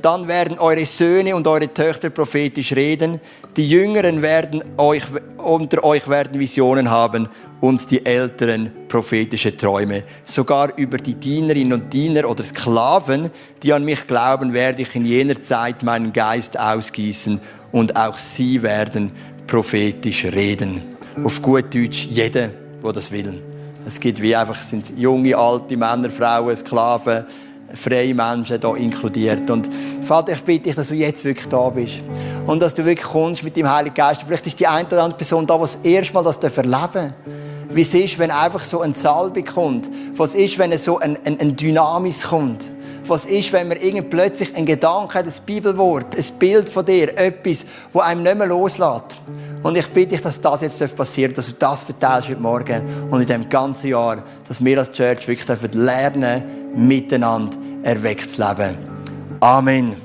Dann 0.00 0.28
werden 0.28 0.58
eure 0.58 0.84
Söhne 0.84 1.34
und 1.34 1.46
eure 1.46 1.72
Töchter 1.72 2.10
prophetisch 2.10 2.72
reden. 2.72 3.20
Die 3.56 3.68
Jüngeren 3.68 4.20
werden 4.20 4.62
euch, 4.76 5.02
unter 5.38 5.82
euch 5.82 6.08
werden 6.08 6.38
Visionen 6.38 6.90
haben 6.90 7.28
und 7.64 7.90
die 7.90 8.04
Älteren 8.04 8.70
prophetische 8.88 9.56
Träume. 9.56 10.02
Sogar 10.22 10.76
über 10.76 10.98
die 10.98 11.14
Dienerinnen 11.14 11.72
und 11.72 11.90
Diener 11.90 12.28
oder 12.28 12.44
Sklaven, 12.44 13.30
die 13.62 13.72
an 13.72 13.86
mich 13.86 14.06
glauben, 14.06 14.52
werde 14.52 14.82
ich 14.82 14.94
in 14.94 15.06
jener 15.06 15.40
Zeit 15.40 15.82
meinen 15.82 16.12
Geist 16.12 16.60
ausgießen 16.60 17.40
und 17.72 17.96
auch 17.96 18.18
sie 18.18 18.62
werden 18.62 19.12
prophetisch 19.46 20.26
reden. 20.26 20.82
Auf 21.24 21.40
gut 21.40 21.74
Deutsch, 21.74 22.06
jeder, 22.10 22.48
der 22.82 22.92
das 22.92 23.10
will. 23.10 23.42
Es 23.86 23.98
gibt 23.98 24.20
wie 24.20 24.36
einfach, 24.36 24.60
es 24.60 24.68
sind 24.68 24.92
junge, 24.98 25.34
alte 25.34 25.78
Männer, 25.78 26.10
Frauen, 26.10 26.54
Sklaven, 26.54 27.24
freie 27.74 28.14
Menschen 28.14 28.60
hier 28.60 28.76
inkludiert. 28.76 29.48
Und 29.50 29.70
Vater, 30.02 30.32
ich 30.32 30.42
bitte 30.42 30.64
dich, 30.64 30.74
dass 30.74 30.88
du 30.88 30.96
jetzt 30.96 31.24
wirklich 31.24 31.48
da 31.48 31.70
bist. 31.70 32.02
Und 32.46 32.60
dass 32.60 32.74
du 32.74 32.84
wirklich 32.84 33.06
kommst 33.06 33.42
mit 33.42 33.56
dem 33.56 33.70
Heiligen 33.70 33.94
Geist. 33.94 34.22
Vielleicht 34.22 34.46
ist 34.46 34.60
die 34.60 34.66
eine 34.66 34.86
oder 34.86 35.04
andere 35.04 35.16
Person 35.16 35.46
da, 35.46 35.54
die 35.54 35.62
das 35.62 35.76
erste 35.76 36.12
Mal 36.12 36.24
das 36.24 36.36
erleben 36.36 36.70
darf. 36.70 37.12
Wie 37.74 37.82
es 37.82 37.92
ist, 37.92 38.18
wenn 38.20 38.30
einfach 38.30 38.64
so 38.64 38.82
ein 38.82 38.92
Salbe 38.92 39.42
kommt. 39.42 39.90
Was 40.16 40.36
ist, 40.36 40.58
wenn 40.58 40.76
so 40.78 41.00
ein, 41.00 41.18
ein, 41.24 41.40
ein 41.40 41.56
Dynamis 41.56 42.22
kommt. 42.22 42.70
Was 43.06 43.26
ist, 43.26 43.52
wenn 43.52 43.68
man 43.68 43.76
irgendwie 43.76 44.02
plötzlich 44.02 44.54
einen 44.56 44.64
Gedanken 44.64 45.12
hat, 45.12 45.26
ein 45.26 45.32
Bibelwort, 45.44 46.16
ein 46.16 46.38
Bild 46.38 46.68
von 46.68 46.86
dir, 46.86 47.18
etwas, 47.18 47.66
wo 47.92 48.00
einem 48.00 48.22
nicht 48.22 48.36
mehr 48.36 48.46
loslässt. 48.46 49.18
Und 49.62 49.76
ich 49.76 49.88
bitte 49.88 50.10
dich, 50.10 50.20
dass 50.20 50.40
das 50.40 50.60
jetzt 50.60 50.96
passieren 50.96 51.34
darf, 51.34 51.44
dass 51.44 51.52
du 51.52 51.58
das 51.58 51.84
verteilst 51.84 52.28
heute 52.28 52.40
Morgen 52.40 52.82
und 53.10 53.20
in 53.20 53.26
dem 53.26 53.48
ganzen 53.48 53.88
Jahr, 53.88 54.22
dass 54.46 54.64
wir 54.64 54.78
als 54.78 54.92
Church 54.92 55.26
wirklich 55.26 55.74
lernen, 55.74 56.44
miteinander 56.76 57.56
erweckt 57.82 58.30
zu 58.30 58.42
leben. 58.42 58.76
Amen. 59.40 60.03